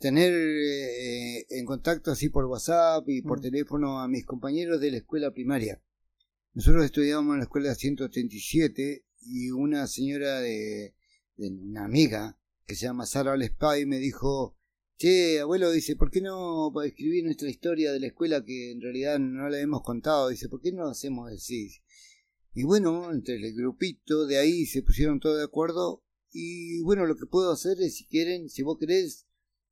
tener 0.01 0.33
eh, 0.33 1.45
en 1.51 1.67
contacto 1.67 2.11
así 2.11 2.31
por 2.31 2.47
WhatsApp 2.47 3.07
y 3.09 3.21
por 3.21 3.41
Mm. 3.41 3.43
teléfono 3.43 4.01
a 4.01 4.09
mis 4.09 4.25
compañeros 4.25 4.81
de 4.81 4.93
la 4.93 4.97
escuela 4.97 5.31
primaria. 5.33 5.83
Nosotros 6.55 6.83
estudiábamos 6.83 7.35
en 7.35 7.41
la 7.41 7.45
escuela 7.45 7.75
187 7.75 9.05
y 9.21 9.51
una 9.51 9.87
señora 9.89 10.41
de, 10.41 10.95
de 11.37 11.51
una 11.51 11.85
amiga 11.85 12.39
que 12.65 12.77
se 12.77 12.87
llama 12.87 13.05
Sara 13.05 13.37
Lespay 13.37 13.85
me 13.85 13.99
dijo, 13.99 14.56
che, 14.97 15.41
abuelo, 15.41 15.71
dice, 15.71 15.97
¿por 15.97 16.11
qué 16.11 16.21
no 16.21 16.73
escribir 16.83 17.25
nuestra 17.25 17.49
historia 17.49 17.93
de 17.93 18.01
la 18.01 18.09
escuela 18.09 18.45
que 18.45 18.73
en 18.73 18.81
realidad 18.81 19.19
no 19.19 19.49
la 19.49 19.61
hemos 19.61 19.83
contado? 19.83 20.29
Dice, 20.29 20.49
¿por 20.49 20.61
qué 20.61 20.73
no 20.73 20.89
hacemos 20.89 21.31
así? 21.33 21.71
Y 22.55 22.65
bueno, 22.65 23.13
entre 23.13 23.37
el 23.37 23.55
grupito 23.55 24.27
de 24.27 24.39
ahí 24.39 24.67
se 24.67 24.83
pusieron 24.83 25.21
todos 25.21 25.39
de 25.39 25.45
acuerdo 25.45 26.03
y 26.33 26.83
bueno, 26.83 27.07
lo 27.07 27.17
que 27.17 27.27
puedo 27.27 27.51
hacer 27.51 27.81
es, 27.81 27.97
si 27.97 28.07
quieren, 28.07 28.49
si 28.49 28.63
vos 28.63 28.79
querés, 28.79 29.27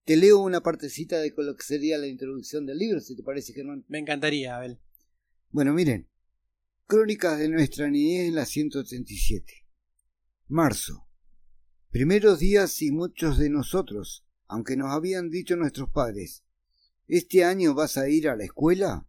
te 0.04 0.16
leo 0.16 0.38
una 0.38 0.62
partecita 0.62 1.18
de 1.18 1.32
lo 1.36 1.56
que 1.56 1.62
sería 1.62 1.98
la 1.98 2.06
introducción 2.06 2.66
del 2.66 2.78
libro, 2.78 3.00
si 3.00 3.16
te 3.16 3.22
parece, 3.22 3.52
Germán. 3.52 3.84
Me 3.88 3.98
encantaría, 3.98 4.56
Abel. 4.56 4.80
Bueno, 5.50 5.72
miren. 5.72 6.08
Crónicas 6.86 7.38
de 7.38 7.48
nuestra 7.48 7.90
niñez, 7.90 8.32
la 8.32 8.44
137. 8.44 9.66
Marzo. 10.48 11.06
Primeros 11.90 12.38
días 12.38 12.82
y 12.82 12.90
muchos 12.90 13.38
de 13.38 13.48
nosotros, 13.48 14.23
aunque 14.46 14.76
nos 14.76 14.90
habían 14.90 15.30
dicho 15.30 15.56
nuestros 15.56 15.90
padres, 15.90 16.44
¿este 17.08 17.44
año 17.44 17.74
vas 17.74 17.96
a 17.96 18.08
ir 18.08 18.28
a 18.28 18.36
la 18.36 18.44
escuela? 18.44 19.06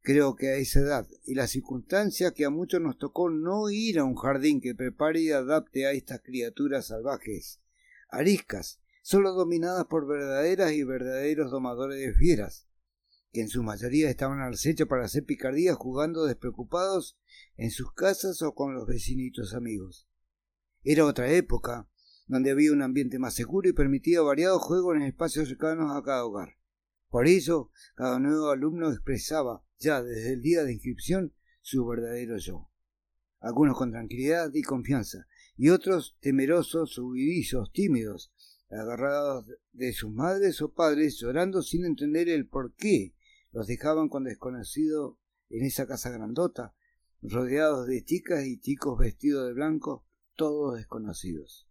Creo 0.00 0.34
que 0.34 0.48
a 0.48 0.56
esa 0.56 0.80
edad 0.80 1.08
y 1.24 1.34
la 1.34 1.46
circunstancia 1.46 2.32
que 2.32 2.44
a 2.44 2.50
muchos 2.50 2.80
nos 2.80 2.98
tocó 2.98 3.30
no 3.30 3.70
ir 3.70 4.00
a 4.00 4.04
un 4.04 4.16
jardín 4.16 4.60
que 4.60 4.74
prepare 4.74 5.20
y 5.20 5.30
adapte 5.30 5.86
a 5.86 5.92
estas 5.92 6.20
criaturas 6.22 6.86
salvajes, 6.86 7.60
ariscas, 8.08 8.80
solo 9.02 9.32
dominadas 9.32 9.84
por 9.86 10.08
verdaderas 10.08 10.72
y 10.72 10.82
verdaderos 10.82 11.52
domadores 11.52 12.00
de 12.00 12.14
fieras, 12.14 12.66
que 13.32 13.42
en 13.42 13.48
su 13.48 13.62
mayoría 13.62 14.10
estaban 14.10 14.40
al 14.40 14.54
acecho 14.54 14.86
para 14.88 15.04
hacer 15.04 15.24
picardías 15.24 15.76
jugando 15.76 16.24
despreocupados 16.26 17.16
en 17.56 17.70
sus 17.70 17.92
casas 17.92 18.42
o 18.42 18.54
con 18.54 18.74
los 18.74 18.86
vecinitos 18.86 19.54
amigos. 19.54 20.08
Era 20.82 21.04
otra 21.04 21.30
época, 21.30 21.88
donde 22.32 22.50
había 22.50 22.72
un 22.72 22.80
ambiente 22.80 23.18
más 23.18 23.34
seguro 23.34 23.68
y 23.68 23.74
permitía 23.74 24.22
variados 24.22 24.62
juegos 24.62 24.96
en 24.96 25.02
espacios 25.02 25.48
cercanos 25.48 25.94
a 25.94 26.02
cada 26.02 26.24
hogar. 26.24 26.56
Por 27.10 27.26
eso, 27.26 27.70
cada 27.94 28.18
nuevo 28.18 28.48
alumno 28.48 28.90
expresaba, 28.90 29.62
ya 29.78 30.02
desde 30.02 30.32
el 30.32 30.40
día 30.40 30.64
de 30.64 30.72
inscripción, 30.72 31.34
su 31.60 31.86
verdadero 31.86 32.38
yo. 32.38 32.70
Algunos 33.38 33.76
con 33.76 33.90
tranquilidad 33.90 34.50
y 34.54 34.62
confianza, 34.62 35.26
y 35.58 35.68
otros 35.68 36.16
temerosos, 36.20 36.96
huidizos, 36.96 37.70
tímidos, 37.70 38.32
agarrados 38.70 39.44
de 39.72 39.92
sus 39.92 40.10
madres 40.10 40.62
o 40.62 40.72
padres, 40.72 41.18
llorando 41.20 41.60
sin 41.60 41.84
entender 41.84 42.30
el 42.30 42.48
por 42.48 42.74
qué 42.76 43.14
los 43.50 43.66
dejaban 43.66 44.08
con 44.08 44.24
desconocido 44.24 45.18
en 45.50 45.66
esa 45.66 45.86
casa 45.86 46.08
grandota, 46.08 46.74
rodeados 47.20 47.86
de 47.88 48.02
chicas 48.02 48.46
y 48.46 48.58
chicos 48.58 48.98
vestidos 48.98 49.48
de 49.48 49.52
blanco, 49.52 50.06
todos 50.34 50.78
desconocidos. 50.78 51.68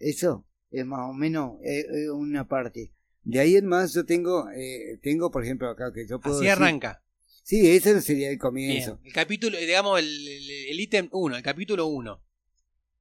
Eso 0.00 0.46
es 0.72 0.84
más 0.84 1.08
o 1.08 1.12
menos 1.12 1.58
eh, 1.62 1.84
eh, 1.88 2.10
una 2.10 2.48
parte. 2.48 2.92
De 3.22 3.38
ahí 3.38 3.54
en 3.56 3.66
más 3.66 3.92
yo 3.94 4.04
tengo, 4.04 4.48
eh, 4.50 4.98
tengo 5.02 5.30
por 5.30 5.44
ejemplo 5.44 5.68
acá 5.68 5.92
que 5.92 6.06
yo 6.08 6.18
puedo 6.20 6.36
Así 6.36 6.46
decir- 6.46 6.60
arranca. 6.62 7.04
Sí, 7.42 7.70
ese 7.70 8.00
sería 8.00 8.26
el 8.28 8.32
Bien. 8.34 8.38
comienzo. 8.38 9.00
El 9.04 9.12
capítulo, 9.12 9.58
digamos, 9.58 9.98
el, 9.98 10.80
ítem 10.80 11.08
1, 11.12 11.36
el 11.36 11.42
capítulo 11.42 11.86
1. 11.86 12.22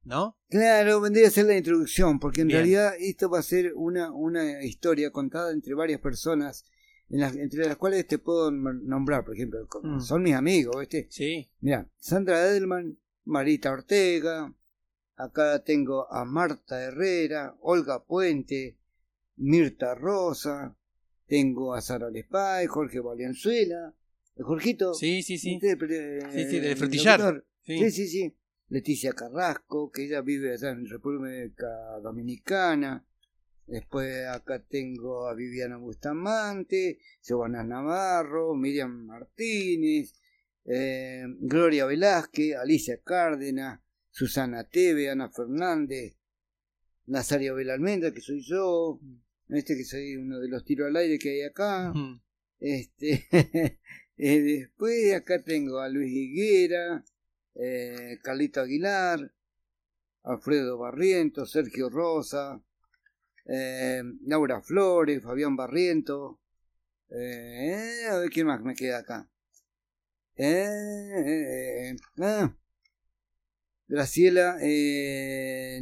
¿No? 0.06 0.38
Claro, 0.50 1.02
vendría 1.02 1.28
a 1.28 1.32
ser 1.32 1.46
la 1.46 1.58
introducción, 1.58 2.20
porque 2.20 2.42
en 2.42 2.48
Bien. 2.48 2.60
realidad 2.60 2.94
esto 3.00 3.30
va 3.30 3.40
a 3.40 3.44
ser 3.44 3.74
una, 3.76 4.12
una 4.12 4.64
historia 4.64 5.12
contada 5.12 5.52
entre 5.52 5.74
varias 5.76 6.00
personas, 6.00 6.66
en 7.10 7.20
las, 7.20 7.36
entre 7.36 7.66
las 7.66 7.76
cuales 7.78 8.08
te 8.08 8.18
puedo 8.18 8.50
nom- 8.50 8.82
nombrar, 8.84 9.24
por 9.26 9.36
ejemplo, 9.36 9.68
Mm. 9.84 10.00
son 10.00 10.24
mis 10.24 10.34
amigos, 10.34 10.78
¿viste? 10.80 11.08
Sí. 11.12 11.52
Mira, 11.60 11.88
Sandra 11.98 12.42
Edelman, 12.48 12.98
Marita 13.26 13.72
Ortega, 13.72 14.52
acá 15.20 15.64
tengo 15.66 16.12
a 16.12 16.24
Marta 16.24 16.82
Herrera, 16.82 17.56
Olga 17.62 18.04
Puente, 18.06 18.78
Mirta 19.36 19.94
Rosa, 19.94 20.76
tengo 21.28 21.74
a 21.74 21.82
Sara 21.82 22.10
Lespay, 22.10 22.68
Jorge 22.68 23.02
Valenzuela, 23.02 23.94
el 24.38 24.44
Jorgito. 24.44 24.94
Sí, 24.94 25.22
sí, 25.22 25.38
sí. 25.38 25.60
Sí, 25.62 26.46
sí, 26.50 26.60
del 26.60 26.72
el 26.72 26.78
frutillar. 26.78 27.44
Sí, 27.62 27.92
sí, 27.92 28.08
sí. 28.08 28.36
Leticia 28.70 29.12
Carrasco, 29.12 29.92
que 29.92 30.06
ella 30.06 30.22
vive 30.22 30.54
allá 30.54 30.70
en 30.70 30.88
República 30.88 31.68
Dominicana. 32.02 33.06
Después 33.68 34.26
acá 34.26 34.64
tengo 34.64 35.28
a 35.28 35.34
Viviana 35.34 35.78
Bustamante, 35.78 37.00
Giovanna 37.22 37.64
Navarro, 37.64 38.56
Miriam 38.56 39.06
Martínez, 39.06 40.14
eh, 40.66 41.24
Gloria 41.40 41.86
Velázquez, 41.86 42.56
Alicia 42.56 43.00
Cárdenas, 43.04 43.82
Susana 44.12 44.64
Teve, 44.64 45.10
Ana 45.10 45.30
Fernández, 45.30 46.18
Nazario 47.06 47.56
Belalmendra, 47.56 48.12
que 48.12 48.22
soy 48.22 48.42
yo, 48.42 49.00
este 49.50 49.76
que 49.76 49.84
soy 49.84 50.16
uno 50.16 50.40
de 50.40 50.50
los 50.50 50.64
tiros 50.64 50.88
al 50.88 50.96
aire 50.98 51.18
que 51.18 51.30
hay 51.30 51.42
acá. 51.44 51.92
Mm. 51.94 52.22
Este, 52.60 53.28
eh, 54.18 54.42
después 54.42 55.14
acá 55.14 55.44
tengo 55.44 55.80
a 55.80 55.90
Luis 55.90 56.12
Higuera, 56.12 57.04
eh, 57.56 58.20
Carlito 58.22 58.62
Aguilar, 58.62 59.32
Alfredo 60.24 60.78
Barriento, 60.78 61.46
Sergio 61.46 61.90
Rosa, 61.90 62.62
eh, 63.46 64.04
Laura 64.26 64.62
Flores, 64.62 65.24
Fabián 65.24 65.56
Barriento, 65.56 66.40
eh, 67.10 68.08
a 68.10 68.18
ver 68.18 68.30
quién 68.30 68.48
más 68.48 68.62
me 68.62 68.76
queda 68.76 69.00
acá. 69.00 69.30
Eh, 70.36 70.46
eh, 70.46 71.90
eh, 71.92 71.96
ah, 72.20 72.56
Graciela, 73.90 74.58
eh, 74.62 75.82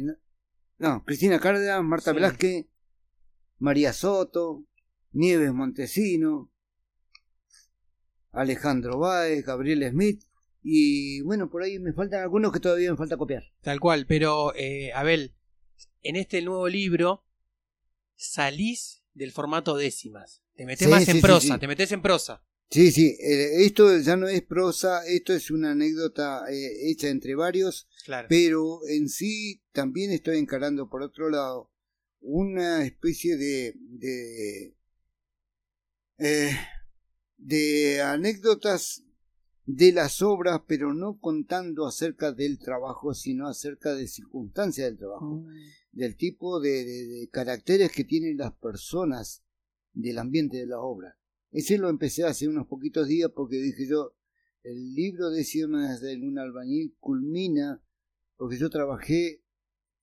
no, 0.78 1.04
Cristina 1.04 1.38
Cárdenas, 1.38 1.84
Marta 1.84 2.10
Sí. 2.10 2.14
Velázquez, 2.16 2.66
María 3.58 3.92
Soto, 3.92 4.64
Nieves 5.12 5.52
Montesino, 5.52 6.50
Alejandro 8.32 8.98
Báez, 8.98 9.44
Gabriel 9.44 9.88
Smith, 9.90 10.22
y 10.62 11.20
bueno, 11.22 11.50
por 11.50 11.62
ahí 11.62 11.78
me 11.78 11.92
faltan 11.92 12.22
algunos 12.22 12.50
que 12.52 12.60
todavía 12.60 12.90
me 12.90 12.96
falta 12.96 13.16
copiar. 13.18 13.44
Tal 13.60 13.78
cual, 13.78 14.06
pero 14.06 14.54
eh, 14.56 14.90
Abel, 14.94 15.34
en 16.02 16.16
este 16.16 16.40
nuevo 16.42 16.66
libro 16.68 17.24
salís 18.16 19.04
del 19.12 19.32
formato 19.32 19.76
décimas. 19.76 20.42
Te 20.54 20.64
metes 20.64 20.86
Sí, 20.86 20.90
más 20.90 21.06
en 21.08 21.16
sí, 21.16 21.22
prosa, 21.22 21.58
te 21.58 21.68
metes 21.68 21.92
en 21.92 22.02
prosa. 22.02 22.42
Sí, 22.70 22.92
sí, 22.92 23.16
eh, 23.20 23.64
esto 23.64 23.96
ya 23.98 24.16
no 24.16 24.28
es 24.28 24.42
prosa, 24.42 25.06
esto 25.06 25.32
es 25.32 25.50
una 25.50 25.70
anécdota 25.70 26.44
eh, 26.50 26.90
hecha 26.90 27.08
entre 27.08 27.34
varios, 27.34 27.88
Claro. 28.04 28.26
pero 28.28 28.80
en 28.86 29.08
sí 29.08 29.62
también 29.72 30.10
estoy 30.12 30.36
encarando 30.38 30.90
por 30.90 31.02
otro 31.02 31.30
lado 31.30 31.70
una 32.20 32.84
especie 32.84 33.36
de 33.38 33.74
de, 33.78 34.74
eh, 36.18 36.50
de 37.38 38.02
anécdotas 38.02 39.04
de 39.64 39.92
las 39.92 40.22
obras, 40.22 40.62
pero 40.66 40.92
no 40.94 41.18
contando 41.20 41.86
acerca 41.86 42.32
del 42.32 42.58
trabajo, 42.58 43.14
sino 43.14 43.48
acerca 43.48 43.94
de 43.94 44.08
circunstancias 44.08 44.88
del 44.88 44.98
trabajo, 44.98 45.44
del 45.92 46.16
tipo 46.16 46.58
de, 46.60 46.84
de- 46.84 47.06
de 47.06 47.28
caracteres 47.30 47.92
que 47.92 48.04
tienen 48.04 48.36
las 48.38 48.52
personas 48.54 49.42
del 49.92 50.18
ambiente 50.18 50.56
de 50.58 50.66
la 50.66 50.80
obra. 50.80 51.17
Ese 51.50 51.78
lo 51.78 51.88
empecé 51.88 52.24
hace 52.24 52.46
unos 52.48 52.66
poquitos 52.66 53.08
días 53.08 53.30
porque 53.34 53.56
dije 53.56 53.86
yo, 53.88 54.14
el 54.62 54.94
libro 54.94 55.30
de 55.30 55.44
Sierras 55.44 56.00
de 56.00 56.16
un 56.16 56.38
albañil 56.38 56.94
culmina 57.00 57.82
porque 58.36 58.58
yo 58.58 58.70
trabajé 58.70 59.42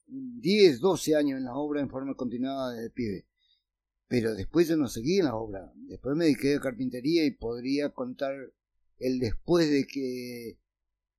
10, 0.08 0.80
12 0.80 1.16
años 1.16 1.38
en 1.38 1.46
la 1.46 1.56
obra 1.56 1.82
en 1.82 1.90
forma 1.90 2.16
continuada 2.16 2.74
desde 2.74 2.90
pibe. 2.90 3.28
Pero 4.08 4.36
después 4.36 4.68
yo 4.68 4.78
no 4.78 4.88
seguí 4.88 5.20
en 5.20 5.26
la 5.26 5.36
obra. 5.36 5.72
Después 5.76 6.16
me 6.16 6.26
dediqué 6.26 6.56
a 6.56 6.60
carpintería 6.60 7.26
y 7.26 7.32
podría 7.32 7.90
contar 7.90 8.34
el 8.98 9.20
después 9.20 9.70
de 9.70 9.86
que 9.86 10.60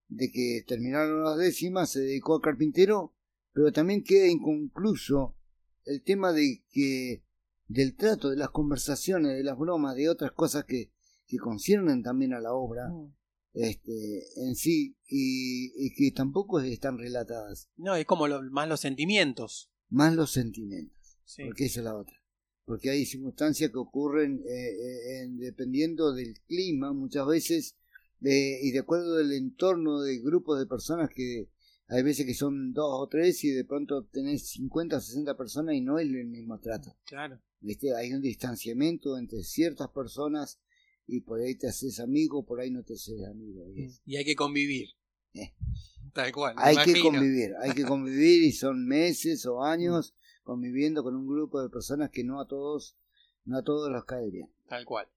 de 0.09 0.31
que 0.31 0.65
terminaron 0.67 1.25
las 1.25 1.37
décimas 1.37 1.91
se 1.91 2.01
dedicó 2.01 2.37
a 2.37 2.41
carpintero, 2.41 3.15
pero 3.53 3.73
también 3.73 4.05
queda 4.05 4.29
inconcluso 4.29 5.37
el 5.85 6.03
tema 6.03 6.33
de 6.33 6.65
que 6.71 7.25
del 7.69 7.97
trato, 7.97 8.31
de 8.31 8.37
las 8.37 8.51
conversaciones, 8.51 9.37
de 9.37 9.43
las 9.45 9.59
bromas, 9.59 9.97
de 9.97 10.09
otras 10.09 10.33
cosas 10.33 10.65
que, 10.65 10.93
que 11.27 11.39
conciernen 11.39 12.03
también 12.03 12.33
a 12.35 12.41
la 12.41 12.53
obra 12.55 12.91
este, 13.53 14.23
en 14.37 14.55
sí 14.55 14.97
y, 15.09 15.73
y 15.87 15.95
que 15.95 16.13
tampoco 16.15 16.61
están 16.61 16.99
relatadas, 16.99 17.71
No, 17.77 17.95
es 17.97 18.05
como 18.07 18.29
lo- 18.29 18.43
más 18.51 18.69
los 18.69 18.81
sentimientos. 18.81 19.71
más 19.89 20.15
los 20.15 20.31
sentimientos, 20.33 21.19
Sí. 21.25 21.43
porque 21.45 21.65
esa 21.67 21.81
es 21.81 21.85
la 21.85 21.97
otra. 21.97 22.15
Porque 22.65 22.91
hay 22.91 23.07
circunstancias 23.07 23.71
que 23.71 23.79
ocurren 23.79 24.43
eh, 24.47 24.69
eh, 24.69 25.23
en- 25.23 25.39
dependiendo 25.39 26.13
del 26.13 26.35
clima 26.47 26.93
muchas 26.93 27.27
veces 27.27 27.77
eh, 28.23 28.59
y 28.63 28.73
de 28.73 28.79
acuerdo 28.81 29.17
del 29.17 29.33
entorno 29.33 30.01
de 30.01 30.19
grupos 30.19 30.59
de 30.59 30.67
personas 30.67 31.09
que, 31.15 31.49
Hay 31.89 32.03
veces 32.03 32.27
que 32.27 32.35
son 32.35 32.73
dos 32.73 32.89
o 32.91 33.07
tres 33.09 33.45
y 33.45 33.51
de 33.51 33.65
pronto 33.65 34.05
tenés 34.07 34.49
50 34.51 34.97
o 34.97 35.01
60 35.01 35.37
personas 35.37 35.77
y 35.77 35.81
no 35.81 35.99
es 36.01 36.09
el 36.09 36.27
mismo 36.27 36.59
trato. 36.59 36.97
Claro. 37.07 37.41
¿Viste? 37.67 37.97
Hay 37.97 38.13
un 38.13 38.23
distanciamiento 38.23 39.19
entre 39.19 39.43
ciertas 39.43 39.89
personas 39.89 40.61
y 41.05 41.23
por 41.23 41.41
ahí 41.41 41.57
te 41.57 41.67
haces 41.67 41.99
amigo, 41.99 42.47
por 42.47 42.61
ahí 42.61 42.71
no 42.71 42.85
te 42.85 42.95
haces 42.95 43.25
amigo. 43.25 43.65
Y 44.05 44.17
hay 44.17 44.25
que 44.25 44.37
convivir. 44.37 44.91
Eh. 45.35 45.53
Tal 46.13 46.31
cual. 46.31 46.55
Hay 46.59 46.77
que 46.77 47.01
convivir, 47.01 47.55
hay 47.61 47.73
que 47.73 47.83
convivir 47.83 48.45
y 48.45 48.53
son 48.53 48.87
meses 48.87 49.45
o 49.47 49.65
años 49.65 50.15
conviviendo 50.45 51.03
con 51.03 51.17
un 51.17 51.27
grupo 51.27 51.61
de 51.61 51.69
personas 51.69 52.11
que 52.11 52.23
no 52.23 52.41
a 52.41 52.47
todos, 52.47 52.97
no 53.45 53.59
a 53.59 53.65
todos 53.65 53.91
los 53.91 54.05
cae 54.05 54.31
bien. 54.31 54.49
Tal 54.69 54.85
cual. 54.85 55.09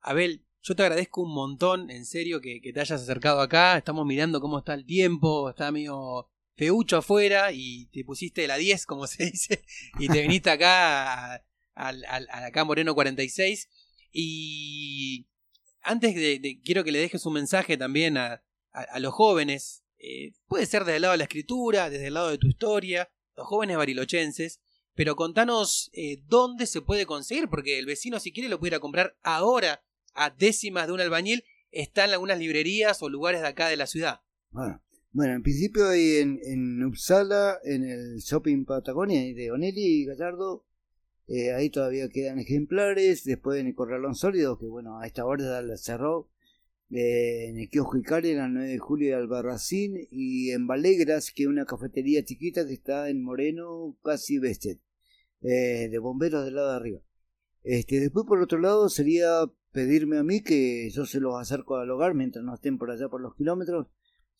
Abel, 0.00 0.42
yo 0.62 0.74
te 0.74 0.82
agradezco 0.84 1.22
un 1.22 1.34
montón, 1.34 1.90
en 1.90 2.06
serio, 2.06 2.40
que, 2.40 2.58
te 2.60 2.80
hayas 2.80 3.02
acercado 3.02 3.42
acá. 3.42 3.76
Estamos 3.76 4.06
mirando 4.06 4.40
cómo 4.40 4.60
está 4.60 4.72
el 4.72 4.86
tiempo, 4.86 5.50
está 5.50 5.70
medio 5.70 6.30
feucho 6.56 6.96
afuera 6.96 7.52
y 7.52 7.86
te 7.92 8.02
pusiste 8.02 8.46
la 8.46 8.56
10, 8.56 8.86
como 8.86 9.06
se 9.06 9.24
dice, 9.30 9.62
y 9.98 10.08
te 10.08 10.22
viniste 10.22 10.48
acá 10.48 11.34
a, 11.34 11.44
acá 11.78 12.64
Moreno 12.64 12.94
46. 12.94 13.68
Y 14.12 15.28
antes 15.82 16.14
de, 16.14 16.60
quiero 16.64 16.84
que 16.84 16.92
le 16.92 16.98
dejes 16.98 17.24
un 17.26 17.34
mensaje 17.34 17.76
también 17.76 18.16
a, 18.16 18.42
los 19.00 19.12
jóvenes. 19.12 19.82
Eh, 19.98 20.32
puede 20.46 20.66
ser 20.66 20.84
desde 20.84 20.96
el 20.96 21.02
lado 21.02 21.12
de 21.12 21.18
la 21.18 21.24
escritura, 21.24 21.90
desde 21.90 22.06
el 22.06 22.14
lado 22.14 22.30
de 22.30 22.38
tu 22.38 22.46
historia, 22.46 23.10
los 23.36 23.46
jóvenes 23.46 23.76
barilochenses. 23.76 24.60
Pero 24.94 25.16
contanos 25.16 25.90
eh, 25.92 26.22
dónde 26.26 26.66
se 26.66 26.82
puede 26.82 27.06
conseguir, 27.06 27.48
porque 27.48 27.78
el 27.78 27.86
vecino 27.86 28.20
si 28.20 28.32
quiere 28.32 28.48
lo 28.48 28.58
pudiera 28.58 28.80
comprar 28.80 29.16
ahora 29.22 29.82
a 30.14 30.30
décimas 30.30 30.86
de 30.86 30.92
un 30.92 31.00
albañil, 31.00 31.44
está 31.70 32.04
en 32.04 32.12
algunas 32.12 32.38
librerías 32.38 33.02
o 33.02 33.08
lugares 33.08 33.40
de 33.40 33.48
acá 33.48 33.68
de 33.68 33.76
la 33.76 33.86
ciudad. 33.86 34.20
Bueno, 34.50 34.82
bueno 35.12 35.34
en 35.34 35.42
principio 35.42 35.88
hay 35.88 36.16
en, 36.16 36.40
en 36.44 36.84
Uppsala, 36.84 37.58
en 37.64 37.84
el 37.84 38.18
Shopping 38.18 38.64
Patagonia 38.64 39.20
de 39.34 39.50
Onelli 39.52 40.02
y 40.02 40.04
Gallardo, 40.04 40.64
eh, 41.28 41.52
ahí 41.52 41.68
todavía 41.68 42.08
quedan 42.08 42.38
ejemplares, 42.38 43.24
después 43.24 43.60
en 43.60 43.66
el 43.68 43.74
Corralón 43.74 44.14
Sólido, 44.14 44.58
que 44.58 44.66
bueno, 44.66 44.98
a 44.98 45.06
esta 45.06 45.26
hora 45.26 45.60
la 45.60 45.76
cerró, 45.76 46.30
eh, 46.90 47.48
en 47.50 47.58
el 47.58 47.68
kiosco 47.68 47.98
Icari, 47.98 48.30
en 48.30 48.38
la 48.38 48.48
9 48.48 48.70
de 48.70 48.78
julio 48.78 49.08
de 49.08 49.16
Albarracín, 49.16 50.08
y 50.10 50.52
en 50.52 50.66
Valegras, 50.66 51.30
que 51.30 51.42
es 51.42 51.48
una 51.48 51.66
cafetería 51.66 52.24
chiquita 52.24 52.66
que 52.66 52.72
está 52.72 53.10
en 53.10 53.22
Moreno, 53.22 53.98
casi 54.02 54.38
Bestet, 54.38 54.80
eh, 55.42 55.88
de 55.90 55.98
bomberos 55.98 56.46
del 56.46 56.54
lado 56.54 56.70
de 56.70 56.76
arriba. 56.76 57.00
Este, 57.62 58.00
después 58.00 58.24
por 58.26 58.40
otro 58.40 58.58
lado 58.58 58.88
sería 58.88 59.28
pedirme 59.72 60.16
a 60.18 60.22
mí 60.22 60.42
que 60.42 60.88
yo 60.90 61.04
se 61.04 61.20
los 61.20 61.38
acerco 61.38 61.76
al 61.76 61.90
hogar 61.90 62.14
mientras 62.14 62.42
no 62.44 62.54
estén 62.54 62.78
por 62.78 62.90
allá 62.90 63.10
por 63.10 63.20
los 63.20 63.34
kilómetros 63.34 63.88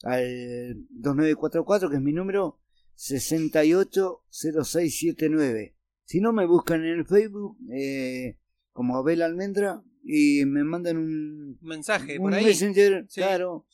al 0.03 0.87
2944 0.90 1.90
que 1.90 1.96
es 1.96 2.03
mi 2.03 2.12
número 2.12 2.61
680679 2.94 5.77
si 6.08 6.20
no 6.20 6.32
me 6.32 6.46
buscan 6.46 6.82
en 6.86 7.00
el 7.00 7.06
Facebook 7.06 7.58
eh, 7.70 8.38
como 8.72 8.96
Abel 8.96 9.20
Almendra 9.20 9.82
y 10.02 10.46
me 10.46 10.64
mandan 10.64 10.96
un 10.96 11.58
mensaje 11.60 12.18
un 12.18 12.30
messenger 12.30 13.06
claro 13.12 13.66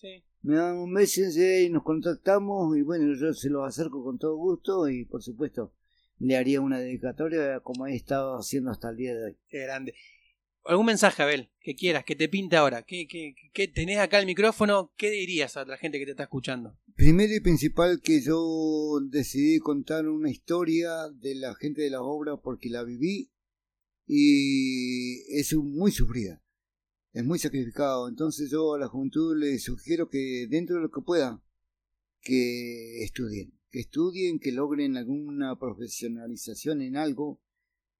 me 0.43 0.57
dan 0.57 0.77
un 0.79 0.91
messenger 0.91 1.63
y 1.63 1.71
nos 1.71 1.85
contactamos 1.85 2.77
y 2.77 2.83
bueno 2.83 3.15
yo 3.15 3.33
se 3.33 3.51
los 3.51 3.69
acerco 3.69 4.03
con 4.03 4.19
todo 4.19 4.35
gusto 4.35 4.89
y 4.89 5.05
por 5.05 5.23
supuesto 5.23 5.73
le 6.19 6.37
haría 6.37 6.61
una 6.61 6.81
dedicatoria 6.81 7.61
como 7.61 7.87
he 7.87 7.95
estado 7.95 8.37
haciendo 8.37 8.73
hasta 8.73 8.91
el 8.91 8.97
día 8.97 9.15
de 9.15 9.25
hoy 9.27 9.37
qué 9.49 9.61
grande 9.61 9.95
algún 10.65 10.87
mensaje, 10.87 11.23
Abel, 11.23 11.51
que 11.61 11.75
quieras, 11.75 12.05
que 12.05 12.17
te 12.17 12.27
pinte 12.29 12.57
ahora. 12.57 12.83
¿Qué, 12.83 13.07
qué, 13.07 13.35
qué 13.53 13.69
tenés 13.69 13.99
acá 13.99 14.19
el 14.19 14.25
micrófono? 14.25 14.93
¿Qué 14.97 15.11
dirías 15.11 15.59
a 15.59 15.65
la 15.67 15.77
gente 15.77 15.99
que 15.99 16.07
te 16.07 16.13
está 16.13 16.23
escuchando? 16.23 16.75
Primero 16.97 17.35
y 17.35 17.41
principal 17.41 18.01
que 18.01 18.21
yo 18.21 19.01
decidí 19.11 19.59
contar 19.59 20.09
una 20.09 20.31
historia 20.31 21.09
de 21.11 21.35
la 21.35 21.55
gente 21.57 21.83
de 21.83 21.91
la 21.91 22.03
obra 22.03 22.37
porque 22.37 22.71
la 22.71 22.85
viví 22.85 23.33
y 24.07 25.23
es 25.37 25.53
muy 25.55 25.91
sufrida, 25.91 26.41
es 27.13 27.25
muy 27.25 27.41
sacrificado. 27.41 28.09
Entonces 28.09 28.49
yo 28.49 28.75
a 28.75 28.79
la 28.79 28.87
juventud 28.87 29.37
les 29.37 29.65
sugiero 29.65 30.09
que 30.09 30.47
dentro 30.49 30.77
de 30.77 30.83
lo 30.83 30.91
que 30.93 31.01
puedan, 31.01 31.43
que 32.21 33.03
estudien, 33.03 33.59
que 33.71 33.81
estudien, 33.81 34.39
que 34.39 34.53
logren 34.53 34.97
alguna 34.97 35.59
profesionalización 35.59 36.81
en 36.81 36.97
algo 36.97 37.41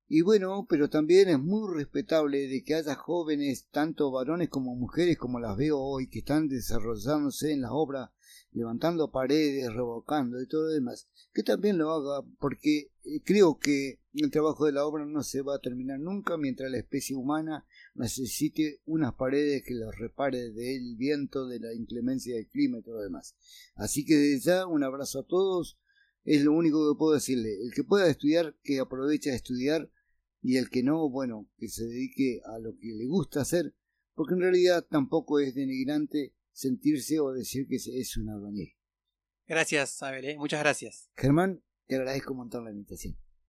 y 0.07 0.21
bueno, 0.21 0.67
pero 0.69 0.91
también 0.91 1.29
es 1.29 1.39
muy 1.39 1.75
respetable 1.75 2.47
de 2.47 2.63
que 2.63 2.75
haya 2.75 2.95
jóvenes, 2.95 3.69
tanto 3.71 4.11
varones 4.11 4.51
como 4.51 4.75
mujeres, 4.75 5.17
como 5.17 5.41
las 5.41 5.57
veo 5.57 5.79
hoy, 5.79 6.09
que 6.09 6.19
están 6.19 6.49
desarrollándose 6.49 7.53
en 7.53 7.63
la 7.63 7.73
obra, 7.73 8.13
levantando 8.53 9.11
paredes, 9.11 9.73
revocando 9.73 10.41
y 10.41 10.47
todo 10.47 10.65
lo 10.65 10.73
demás, 10.73 11.09
que 11.33 11.43
también 11.43 11.79
lo 11.79 11.91
haga, 11.91 12.27
porque 12.39 12.93
eh, 13.05 13.23
creo 13.25 13.59
que 13.59 14.01
el 14.13 14.31
trabajo 14.31 14.67
de 14.67 14.73
la 14.73 14.85
obra 14.85 15.07
no 15.07 15.23
se 15.23 15.41
va 15.41 15.57
a 15.57 15.61
terminar 15.61 15.99
nunca 15.99 16.37
mientras 16.37 16.71
la 16.71 16.79
especie 16.79 17.17
humana 17.17 17.67
necesite 17.95 18.81
unas 18.85 19.15
paredes 19.15 19.65
que 19.65 19.75
las 19.75 19.99
repare 19.99 20.51
del 20.51 20.97
viento, 20.97 21.47
de 21.47 21.61
la 21.61 21.75
inclemencia 21.75 22.37
del 22.37 22.47
clima 22.47 22.79
y 22.79 22.83
todo 22.83 22.97
lo 22.97 23.03
demás. 23.03 23.35
Así 23.75 24.05
que 24.05 24.15
desde 24.17 24.51
ya 24.51 24.67
un 24.67 24.85
abrazo 24.85 25.21
a 25.21 25.27
todos, 25.27 25.79
es 26.25 26.43
lo 26.43 26.53
único 26.53 26.93
que 26.93 26.99
puedo 26.99 27.15
decirle. 27.15 27.61
El 27.63 27.73
que 27.75 27.85
pueda 27.85 28.09
estudiar, 28.09 28.57
que 28.63 28.81
aproveche 28.81 29.31
a 29.31 29.35
estudiar 29.35 29.91
y 30.45 30.59
el 30.59 30.69
que 30.69 30.83
no, 30.83 31.09
bueno, 31.09 31.49
que 31.57 31.69
se 31.69 31.85
dedique 31.85 32.43
a 32.45 32.59
lo 32.59 32.77
que 32.77 32.89
le 32.89 33.07
gusta 33.07 33.41
hacer, 33.41 33.75
porque 34.13 34.35
en 34.35 34.41
realidad 34.41 34.87
tampoco 34.89 35.41
es 35.41 35.55
denigrante 35.55 36.35
sentirse 36.53 37.19
o 37.19 37.33
decir 37.33 37.67
que 37.67 37.77
es 37.77 38.17
un 38.19 38.29
albañil. 38.29 38.77
Gracias, 39.47 40.03
Abel, 40.03 40.27
¿eh? 40.27 40.37
muchas 40.37 40.61
gracias. 40.61 41.09
Germán, 41.17 41.65
te 41.87 41.97
agradezco 41.97 42.33
un 42.33 42.41
montón 42.41 42.65
la 42.65 42.73
invitación. 42.73 43.17